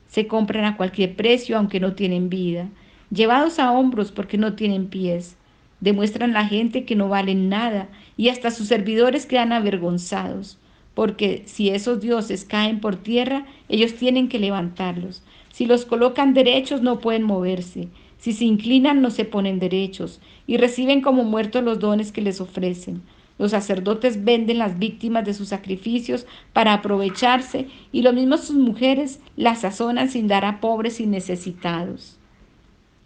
Se 0.10 0.28
compran 0.28 0.66
a 0.66 0.76
cualquier 0.76 1.16
precio 1.16 1.58
aunque 1.58 1.80
no 1.80 1.94
tienen 1.94 2.28
vida, 2.28 2.68
llevados 3.12 3.58
a 3.58 3.72
hombros 3.72 4.12
porque 4.12 4.38
no 4.38 4.56
tienen 4.56 4.88
pies 4.88 5.38
demuestran 5.80 6.34
la 6.34 6.46
gente 6.46 6.84
que 6.84 6.98
no 6.98 7.08
valen 7.08 7.48
nada 7.48 7.88
y 8.18 8.28
hasta 8.28 8.52
sus 8.52 8.68
servidores 8.68 9.26
quedan 9.26 9.54
avergonzados, 9.54 10.60
porque 10.94 11.44
si 11.46 11.70
esos 11.70 12.02
dioses 12.02 12.44
caen 12.44 12.82
por 12.82 12.98
tierra, 12.98 13.46
ellos 13.68 13.96
tienen 13.96 14.28
que 14.30 14.38
levantarlos. 14.38 15.24
Si 15.52 15.66
los 15.66 15.86
colocan 15.86 16.34
derechos, 16.34 16.82
no 16.82 17.00
pueden 17.00 17.24
moverse. 17.24 17.90
Si 18.18 18.34
se 18.34 18.46
inclinan, 18.46 19.02
no 19.02 19.10
se 19.10 19.26
ponen 19.26 19.60
derechos 19.60 20.22
y 20.48 20.58
reciben 20.58 21.02
como 21.02 21.24
muertos 21.24 21.64
los 21.64 21.80
dones 21.80 22.12
que 22.12 22.22
les 22.22 22.40
ofrecen. 22.40 23.02
Los 23.40 23.52
sacerdotes 23.52 24.24
venden 24.24 24.60
las 24.60 24.78
víctimas 24.78 25.26
de 25.26 25.34
sus 25.34 25.48
sacrificios 25.48 26.28
para 26.54 26.74
aprovecharse 26.74 27.68
y 27.92 28.04
lo 28.04 28.14
mismo 28.14 28.38
sus 28.38 28.56
mujeres 28.56 29.20
las 29.36 29.62
sazonan 29.62 30.10
sin 30.10 30.28
dar 30.28 30.46
a 30.46 30.60
pobres 30.62 31.00
y 31.00 31.08
necesitados. 31.08 32.20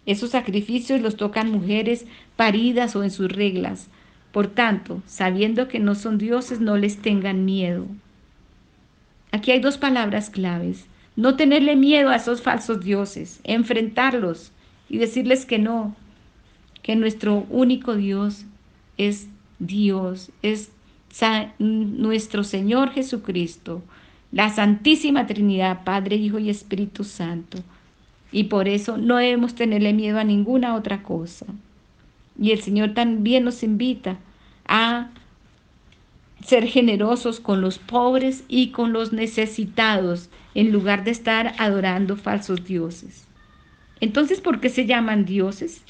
Esos 0.04 0.30
sacrificios 0.30 1.00
los 1.00 1.16
tocan 1.16 1.50
mujeres 1.50 2.06
paridas 2.36 2.94
o 2.94 3.02
en 3.02 3.10
sus 3.10 3.32
reglas. 3.32 3.88
Por 4.30 4.48
tanto, 4.48 5.02
sabiendo 5.06 5.68
que 5.68 5.78
no 5.78 5.94
son 5.94 6.18
dioses, 6.18 6.60
no 6.60 6.76
les 6.76 6.98
tengan 6.98 7.46
miedo. 7.46 7.86
Aquí 9.32 9.50
hay 9.50 9.60
dos 9.60 9.78
palabras 9.78 10.28
claves. 10.28 10.86
No 11.16 11.36
tenerle 11.36 11.76
miedo 11.76 12.10
a 12.10 12.16
esos 12.16 12.42
falsos 12.42 12.84
dioses, 12.84 13.40
enfrentarlos 13.44 14.52
y 14.88 14.98
decirles 14.98 15.46
que 15.46 15.58
no, 15.58 15.96
que 16.82 16.94
nuestro 16.94 17.46
único 17.50 17.96
Dios 17.96 18.44
es 18.98 19.28
Dios, 19.58 20.30
es 20.42 20.70
nuestro 21.58 22.44
Señor 22.44 22.90
Jesucristo, 22.90 23.82
la 24.30 24.50
Santísima 24.50 25.26
Trinidad, 25.26 25.84
Padre, 25.84 26.16
Hijo 26.16 26.38
y 26.38 26.50
Espíritu 26.50 27.04
Santo. 27.04 27.58
Y 28.32 28.44
por 28.44 28.68
eso 28.68 28.98
no 28.98 29.16
debemos 29.16 29.54
tenerle 29.54 29.94
miedo 29.94 30.18
a 30.18 30.24
ninguna 30.24 30.74
otra 30.74 31.02
cosa. 31.02 31.46
Y 32.38 32.50
el 32.50 32.60
Señor 32.60 32.92
también 32.92 33.44
nos 33.44 33.62
invita 33.62 34.18
a 34.66 35.08
ser 36.46 36.68
generosos 36.68 37.40
con 37.40 37.60
los 37.60 37.78
pobres 37.78 38.44
y 38.46 38.68
con 38.70 38.92
los 38.92 39.12
necesitados, 39.12 40.30
en 40.54 40.70
lugar 40.70 41.02
de 41.02 41.10
estar 41.10 41.54
adorando 41.58 42.16
falsos 42.16 42.64
dioses. 42.64 43.26
Entonces, 44.00 44.40
¿por 44.40 44.60
qué 44.60 44.68
se 44.68 44.86
llaman 44.86 45.24
dioses? 45.24 45.82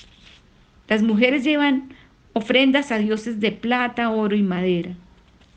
Las 0.88 1.02
mujeres 1.02 1.44
llevan 1.44 1.94
ofrendas 2.32 2.90
a 2.90 2.98
dioses 2.98 3.38
de 3.38 3.52
plata, 3.52 4.08
oro 4.10 4.34
y 4.34 4.42
madera. 4.42 4.94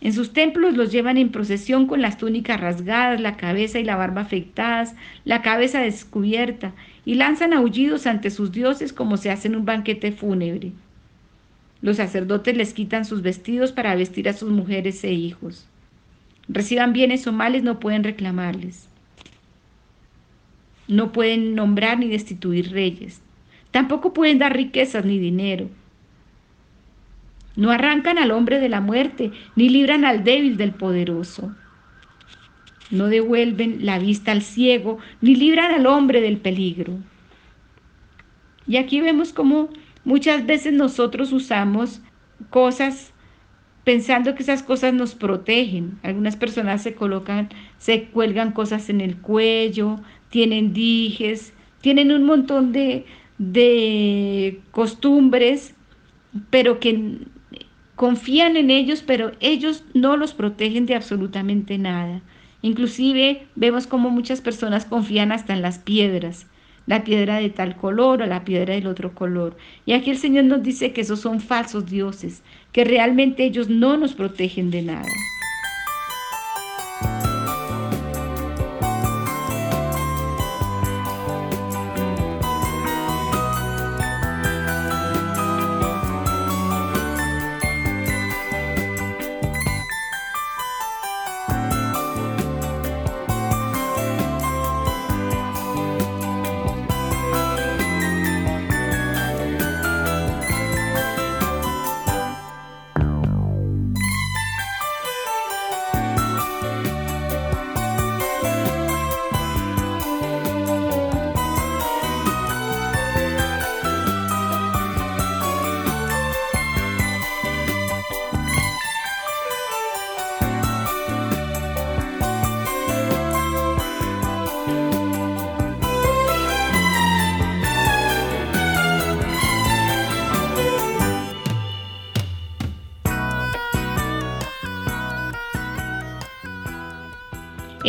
En 0.01 0.13
sus 0.13 0.33
templos 0.33 0.75
los 0.75 0.91
llevan 0.91 1.17
en 1.17 1.29
procesión 1.29 1.88
con 1.88 2.01
las 2.01 2.17
túnicas 2.17 2.59
rasgadas, 2.59 3.21
la 3.21 3.38
cabeza 3.38 3.79
y 3.79 3.85
la 3.85 3.95
barba 3.95 4.21
afectadas, 4.21 4.95
la 5.23 5.41
cabeza 5.41 5.79
descubierta, 5.79 6.73
y 7.05 7.15
lanzan 7.15 7.53
aullidos 7.53 8.05
ante 8.05 8.31
sus 8.31 8.51
dioses 8.51 8.91
como 8.91 9.15
se 9.15 9.31
hace 9.31 9.47
en 9.47 9.55
un 9.55 9.65
banquete 9.65 10.12
fúnebre. 10.12 10.71
Los 11.81 11.97
sacerdotes 11.97 12.57
les 12.57 12.73
quitan 12.73 13.05
sus 13.05 13.21
vestidos 13.21 13.71
para 13.71 13.95
vestir 13.95 14.27
a 14.27 14.33
sus 14.33 14.51
mujeres 14.51 15.03
e 15.03 15.11
hijos. 15.13 15.67
Reciban 16.47 16.93
bienes 16.93 17.25
o 17.27 17.31
males, 17.31 17.63
no 17.63 17.79
pueden 17.79 18.03
reclamarles. 18.03 18.89
No 20.87 21.11
pueden 21.11 21.55
nombrar 21.55 21.99
ni 21.99 22.07
destituir 22.07 22.71
reyes. 22.71 23.21
Tampoco 23.71 24.13
pueden 24.13 24.39
dar 24.39 24.55
riquezas 24.55 25.05
ni 25.05 25.19
dinero. 25.19 25.69
No 27.55 27.71
arrancan 27.71 28.17
al 28.17 28.31
hombre 28.31 28.59
de 28.59 28.69
la 28.69 28.81
muerte, 28.81 29.31
ni 29.55 29.69
libran 29.69 30.05
al 30.05 30.23
débil 30.23 30.57
del 30.57 30.71
poderoso. 30.71 31.53
No 32.89 33.07
devuelven 33.07 33.85
la 33.85 33.99
vista 33.99 34.31
al 34.31 34.41
ciego, 34.41 34.97
ni 35.21 35.35
libran 35.35 35.71
al 35.71 35.85
hombre 35.85 36.21
del 36.21 36.37
peligro. 36.37 36.97
Y 38.65 38.77
aquí 38.77 39.01
vemos 39.01 39.33
cómo 39.33 39.69
muchas 40.03 40.45
veces 40.45 40.73
nosotros 40.73 41.31
usamos 41.31 42.01
cosas 42.49 43.13
pensando 43.83 44.35
que 44.35 44.43
esas 44.43 44.63
cosas 44.63 44.93
nos 44.93 45.15
protegen. 45.15 45.99
Algunas 46.03 46.35
personas 46.35 46.83
se 46.83 46.93
colocan, 46.93 47.49
se 47.77 48.05
cuelgan 48.05 48.51
cosas 48.51 48.89
en 48.89 49.01
el 49.01 49.17
cuello, 49.17 49.99
tienen 50.29 50.73
dijes, 50.73 51.53
tienen 51.81 52.12
un 52.12 52.23
montón 52.23 52.71
de, 52.71 53.05
de 53.38 54.62
costumbres, 54.71 55.73
pero 56.49 56.79
que 56.79 57.19
confían 57.95 58.57
en 58.57 58.69
ellos, 58.69 59.03
pero 59.05 59.31
ellos 59.39 59.83
no 59.93 60.17
los 60.17 60.33
protegen 60.33 60.85
de 60.85 60.95
absolutamente 60.95 61.77
nada. 61.77 62.21
Inclusive 62.62 63.47
vemos 63.55 63.88
como 63.88 64.09
muchas 64.09 64.41
personas 64.41 64.85
confían 64.85 65.31
hasta 65.31 65.53
en 65.53 65.62
las 65.62 65.79
piedras, 65.79 66.47
la 66.85 67.03
piedra 67.03 67.37
de 67.37 67.49
tal 67.49 67.75
color 67.75 68.21
o 68.21 68.25
la 68.25 68.43
piedra 68.43 68.73
del 68.73 68.87
otro 68.87 69.13
color. 69.13 69.57
Y 69.85 69.93
aquí 69.93 70.09
el 70.11 70.17
Señor 70.17 70.45
nos 70.45 70.63
dice 70.63 70.91
que 70.93 71.01
esos 71.01 71.19
son 71.19 71.39
falsos 71.39 71.85
dioses, 71.89 72.43
que 72.71 72.83
realmente 72.83 73.43
ellos 73.43 73.69
no 73.69 73.97
nos 73.97 74.13
protegen 74.13 74.71
de 74.71 74.81
nada. 74.81 75.09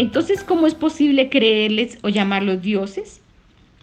Entonces, 0.01 0.43
¿cómo 0.43 0.67
es 0.67 0.75
posible 0.75 1.29
creerles 1.29 1.99
o 2.01 2.09
llamarlos 2.09 2.63
dioses? 2.63 3.21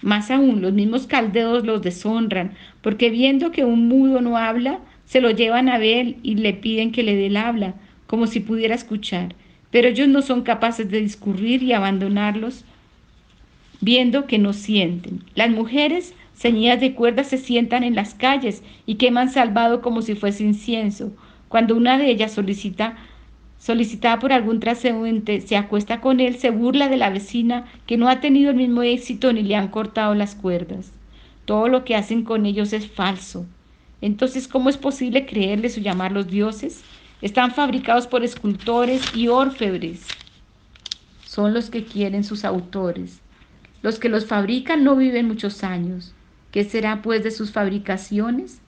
Más 0.02 0.32
aún, 0.32 0.64
los 0.64 0.74
mismos 0.74 1.06
caldeos 1.06 1.64
los 1.64 1.84
deshonran, 1.84 2.54
porque 2.82 3.12
viendo 3.12 3.52
que 3.52 3.66
un 3.66 3.88
mudo 3.88 4.20
no 4.20 4.36
habla, 4.36 4.80
se 5.06 5.22
lo 5.22 5.30
llevan 5.30 5.70
a 5.70 5.78
ver 5.78 6.16
y 6.24 6.34
le 6.34 6.56
piden 6.56 6.92
que 6.92 7.04
le 7.04 7.16
dé 7.16 7.28
el 7.28 7.38
habla, 7.38 7.76
como 8.08 8.26
si 8.26 8.40
pudiera 8.40 8.74
escuchar. 8.74 9.36
Pero 9.70 9.90
ellos 9.90 10.08
no 10.08 10.24
son 10.24 10.42
capaces 10.42 10.90
de 10.90 11.02
discurrir 11.02 11.62
y 11.62 11.74
abandonarlos, 11.74 12.66
viendo 13.80 14.26
que 14.26 14.40
no 14.40 14.54
sienten. 14.54 15.24
Las 15.36 15.52
mujeres 15.52 16.16
ceñidas 16.36 16.80
de 16.80 16.96
cuerdas 16.96 17.28
se 17.28 17.38
sientan 17.38 17.84
en 17.84 17.94
las 17.94 18.16
calles 18.16 18.64
y 18.88 18.96
queman 18.96 19.30
salvado 19.30 19.84
como 19.84 20.02
si 20.02 20.16
fuese 20.16 20.44
incienso. 20.44 21.16
Cuando 21.48 21.76
una 21.76 22.00
de 22.00 22.10
ellas 22.10 22.32
solicita 22.32 22.98
solicitada 23.60 24.20
por 24.20 24.32
algún 24.32 24.60
transeúnte, 24.60 25.42
se 25.42 25.58
acuesta 25.58 26.00
con 26.00 26.20
él, 26.20 26.38
se 26.38 26.52
burla 26.52 26.90
de 26.90 26.98
la 26.98 27.10
vecina 27.10 27.66
que 27.86 27.98
no 27.98 28.08
ha 28.08 28.20
tenido 28.22 28.52
el 28.52 28.58
mismo 28.58 28.84
éxito 28.84 29.34
ni 29.34 29.44
le 29.44 29.56
han 29.56 29.70
cortado 29.70 30.14
las 30.16 30.36
cuerdas. 30.36 30.92
Todo 31.46 31.68
lo 31.68 31.84
que 31.84 31.96
hacen 31.96 32.24
con 32.24 32.46
ellos 32.46 32.74
es 32.74 32.88
falso. 32.88 33.46
Entonces, 34.02 34.48
¿cómo 34.48 34.70
es 34.70 34.78
posible 34.78 35.26
creerles 35.26 35.78
o 35.78 35.82
llamarlos 35.82 36.28
dioses? 36.28 36.84
Están 37.22 37.52
fabricados 37.52 38.06
por 38.06 38.24
escultores 38.24 39.16
y 39.16 39.28
orfebres. 39.28 40.06
Son 41.26 41.54
los 41.54 41.70
que 41.70 41.84
quieren 41.84 42.24
sus 42.24 42.46
autores. 42.46 43.22
Los 43.82 43.98
que 43.98 44.10
los 44.10 44.26
fabrican 44.26 44.84
no 44.84 44.96
viven 44.96 45.28
muchos 45.28 45.64
años. 45.64 46.14
¿Qué 46.52 46.64
será 46.64 47.02
pues 47.02 47.24
de 47.24 47.32
sus 47.32 47.52
fabricaciones? 47.52 48.60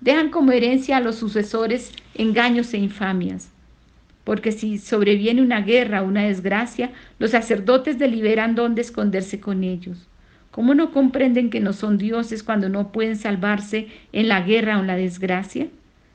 Dejan 0.00 0.30
como 0.30 0.52
herencia 0.52 0.98
a 0.98 1.00
los 1.00 1.16
sucesores 1.16 1.92
engaños 2.14 2.72
e 2.74 2.78
infamias 2.78 3.50
porque 4.24 4.52
si 4.52 4.78
sobreviene 4.78 5.42
una 5.42 5.60
guerra 5.60 6.02
una 6.02 6.24
desgracia, 6.24 6.92
los 7.18 7.30
sacerdotes 7.30 7.98
deliberan 7.98 8.54
dónde 8.54 8.82
esconderse 8.82 9.40
con 9.40 9.64
ellos. 9.64 10.08
¿Cómo 10.50 10.74
no 10.74 10.92
comprenden 10.92 11.48
que 11.48 11.60
no 11.60 11.72
son 11.72 11.96
dioses 11.96 12.42
cuando 12.42 12.68
no 12.68 12.90
pueden 12.90 13.16
salvarse 13.16 13.88
en 14.12 14.28
la 14.28 14.40
guerra 14.40 14.78
o 14.78 14.80
en 14.80 14.88
la 14.88 14.96
desgracia? 14.96 15.68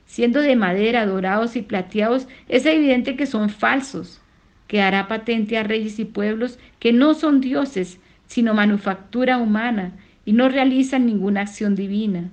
Siendo 0.06 0.42
de 0.42 0.56
madera, 0.56 1.06
dorados 1.06 1.56
y 1.56 1.62
plateados, 1.62 2.28
es 2.50 2.66
evidente 2.66 3.16
que 3.16 3.26
son 3.26 3.50
falsos. 3.50 4.22
Quedará 4.68 5.08
patente 5.08 5.58
a 5.58 5.64
reyes 5.64 6.00
y 6.00 6.06
pueblos 6.06 6.60
que 6.80 6.92
no 6.92 7.14
son 7.14 7.40
dioses, 7.40 8.00
sino 8.28 8.54
manufactura 8.54 9.38
humana, 9.38 9.94
y 10.26 10.34
no 10.34 10.50
realizan 10.50 11.06
ninguna 11.06 11.42
acción 11.42 11.76
divina. 11.76 12.30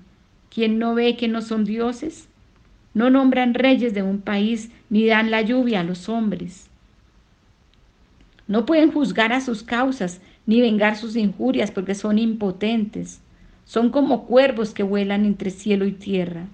¿Quién 0.53 0.79
no 0.79 0.95
ve 0.95 1.17
que 1.17 1.29
no 1.29 1.43
son 1.43 1.65
dioses? 1.65 2.29
No 2.95 3.11
nombran 3.11 3.55
reyes 3.55 3.95
de 3.95 4.03
un 4.03 4.21
país 4.21 4.71
ni 4.91 5.07
dan 5.07 5.31
la 5.31 5.43
lluvia 5.43 5.81
a 5.81 5.85
los 5.85 6.09
hombres. 6.09 6.69
No 8.47 8.67
pueden 8.67 8.93
juzgar 8.93 9.33
a 9.33 9.41
sus 9.41 9.63
causas 9.63 10.21
ni 10.47 10.61
vengar 10.61 10.97
sus 10.97 11.17
injurias 11.17 11.71
porque 11.71 11.95
son 11.95 12.19
impotentes. 12.19 13.21
Son 13.65 13.91
como 13.91 14.27
cuervos 14.27 14.75
que 14.75 14.83
vuelan 14.83 15.25
entre 15.25 15.51
cielo 15.51 15.87
y 15.87 15.93
tierra. 15.93 16.47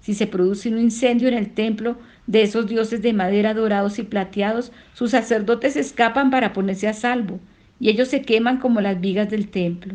Si 0.00 0.14
se 0.14 0.26
produce 0.26 0.68
un 0.68 0.78
incendio 0.78 1.28
en 1.28 1.34
el 1.34 1.54
templo 1.54 1.96
de 2.26 2.42
esos 2.42 2.66
dioses 2.66 3.02
de 3.02 3.12
madera 3.12 3.54
dorados 3.54 3.98
y 3.98 4.02
plateados, 4.02 4.72
sus 4.94 5.12
sacerdotes 5.12 5.76
escapan 5.76 6.30
para 6.30 6.52
ponerse 6.52 6.88
a 6.88 6.92
salvo, 6.92 7.38
y 7.78 7.88
ellos 7.88 8.08
se 8.08 8.22
queman 8.22 8.58
como 8.58 8.80
las 8.80 9.00
vigas 9.00 9.30
del 9.30 9.48
templo. 9.48 9.94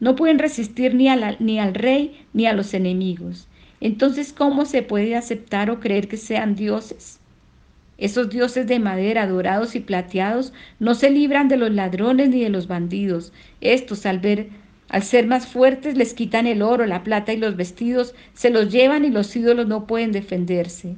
No 0.00 0.16
pueden 0.16 0.40
resistir 0.40 0.94
ni, 0.94 1.08
ni 1.38 1.60
al 1.60 1.74
rey 1.74 2.26
ni 2.32 2.46
a 2.46 2.52
los 2.52 2.74
enemigos. 2.74 3.48
Entonces, 3.84 4.32
¿cómo 4.32 4.64
se 4.64 4.84
puede 4.84 5.16
aceptar 5.16 5.68
o 5.68 5.80
creer 5.80 6.06
que 6.06 6.16
sean 6.16 6.54
dioses? 6.54 7.18
Esos 7.98 8.30
dioses 8.30 8.68
de 8.68 8.78
madera, 8.78 9.26
dorados 9.26 9.74
y 9.74 9.80
plateados, 9.80 10.52
no 10.78 10.94
se 10.94 11.10
libran 11.10 11.48
de 11.48 11.56
los 11.56 11.72
ladrones 11.72 12.28
ni 12.28 12.44
de 12.44 12.48
los 12.48 12.68
bandidos. 12.68 13.32
Estos, 13.60 14.06
al 14.06 14.20
ver, 14.20 14.50
al 14.88 15.02
ser 15.02 15.26
más 15.26 15.48
fuertes, 15.48 15.96
les 15.96 16.14
quitan 16.14 16.46
el 16.46 16.62
oro, 16.62 16.86
la 16.86 17.02
plata 17.02 17.32
y 17.32 17.38
los 17.38 17.56
vestidos, 17.56 18.14
se 18.34 18.50
los 18.50 18.70
llevan 18.70 19.04
y 19.04 19.10
los 19.10 19.34
ídolos 19.34 19.66
no 19.66 19.88
pueden 19.88 20.12
defenderse. 20.12 20.94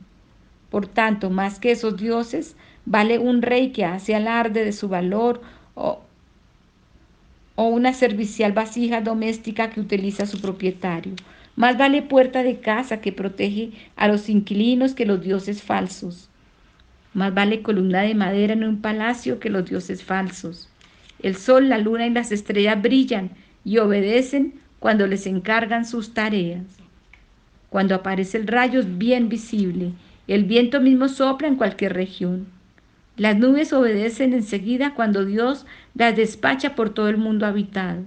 Por 0.69 0.87
tanto, 0.87 1.31
más 1.31 1.59
que 1.59 1.71
esos 1.71 1.97
dioses, 1.97 2.55
vale 2.85 3.19
un 3.19 3.41
rey 3.41 3.71
que 3.71 3.87
hace 3.87 4.15
alarde 4.15 4.63
de 4.63 4.73
su 4.73 4.89
valor 4.91 5.41
o, 5.75 6.01
o 7.55 7.65
una 7.65 7.95
servicial 7.95 8.53
vasija 8.53 9.01
doméstica 9.01 9.71
que 9.71 9.81
utiliza 9.81 10.27
su 10.27 10.39
propietario. 10.43 11.15
Más 11.57 11.79
vale 11.79 12.03
puerta 12.03 12.43
de 12.43 12.59
casa 12.59 13.01
que 13.01 13.13
protege 13.13 13.71
a 13.97 14.09
los 14.09 14.29
inquilinos 14.29 14.95
que 14.95 15.07
los 15.07 15.23
dioses 15.23 15.63
falsos. 15.63 16.29
Más 17.13 17.33
vale 17.33 17.63
columna 17.63 18.03
de 18.03 18.15
madera 18.15 18.55
en 18.55 18.65
un 18.65 18.81
palacio 18.81 19.39
que 19.39 19.51
los 19.51 19.65
dioses 19.65 20.03
falsos. 20.03 20.69
El 21.23 21.37
sol, 21.37 21.69
la 21.69 21.79
luna 21.79 22.07
y 22.07 22.11
las 22.11 22.33
estrellas 22.33 22.83
brillan 22.83 23.31
y 23.65 23.79
obedecen 23.79 24.55
cuando 24.81 25.07
les 25.07 25.27
encargan 25.27 25.87
sus 25.87 26.13
tareas. 26.13 26.65
Cuando 27.71 27.95
aparece 27.95 28.37
el 28.37 28.47
rayo 28.47 28.81
es 28.81 28.99
bien 28.99 29.29
visible. 29.29 29.93
El 30.27 30.45
viento 30.45 30.81
mismo 30.81 31.09
sopla 31.09 31.49
en 31.49 31.57
cualquier 31.57 31.93
región. 31.95 32.47
Las 33.17 33.37
nubes 33.37 33.73
obedecen 33.73 34.33
enseguida 34.33 34.95
cuando 34.95 35.25
Dios 35.25 35.67
las 35.95 36.17
despacha 36.17 36.75
por 36.75 36.91
todo 36.91 37.09
el 37.09 37.17
mundo 37.17 37.47
habitado. 37.47 38.03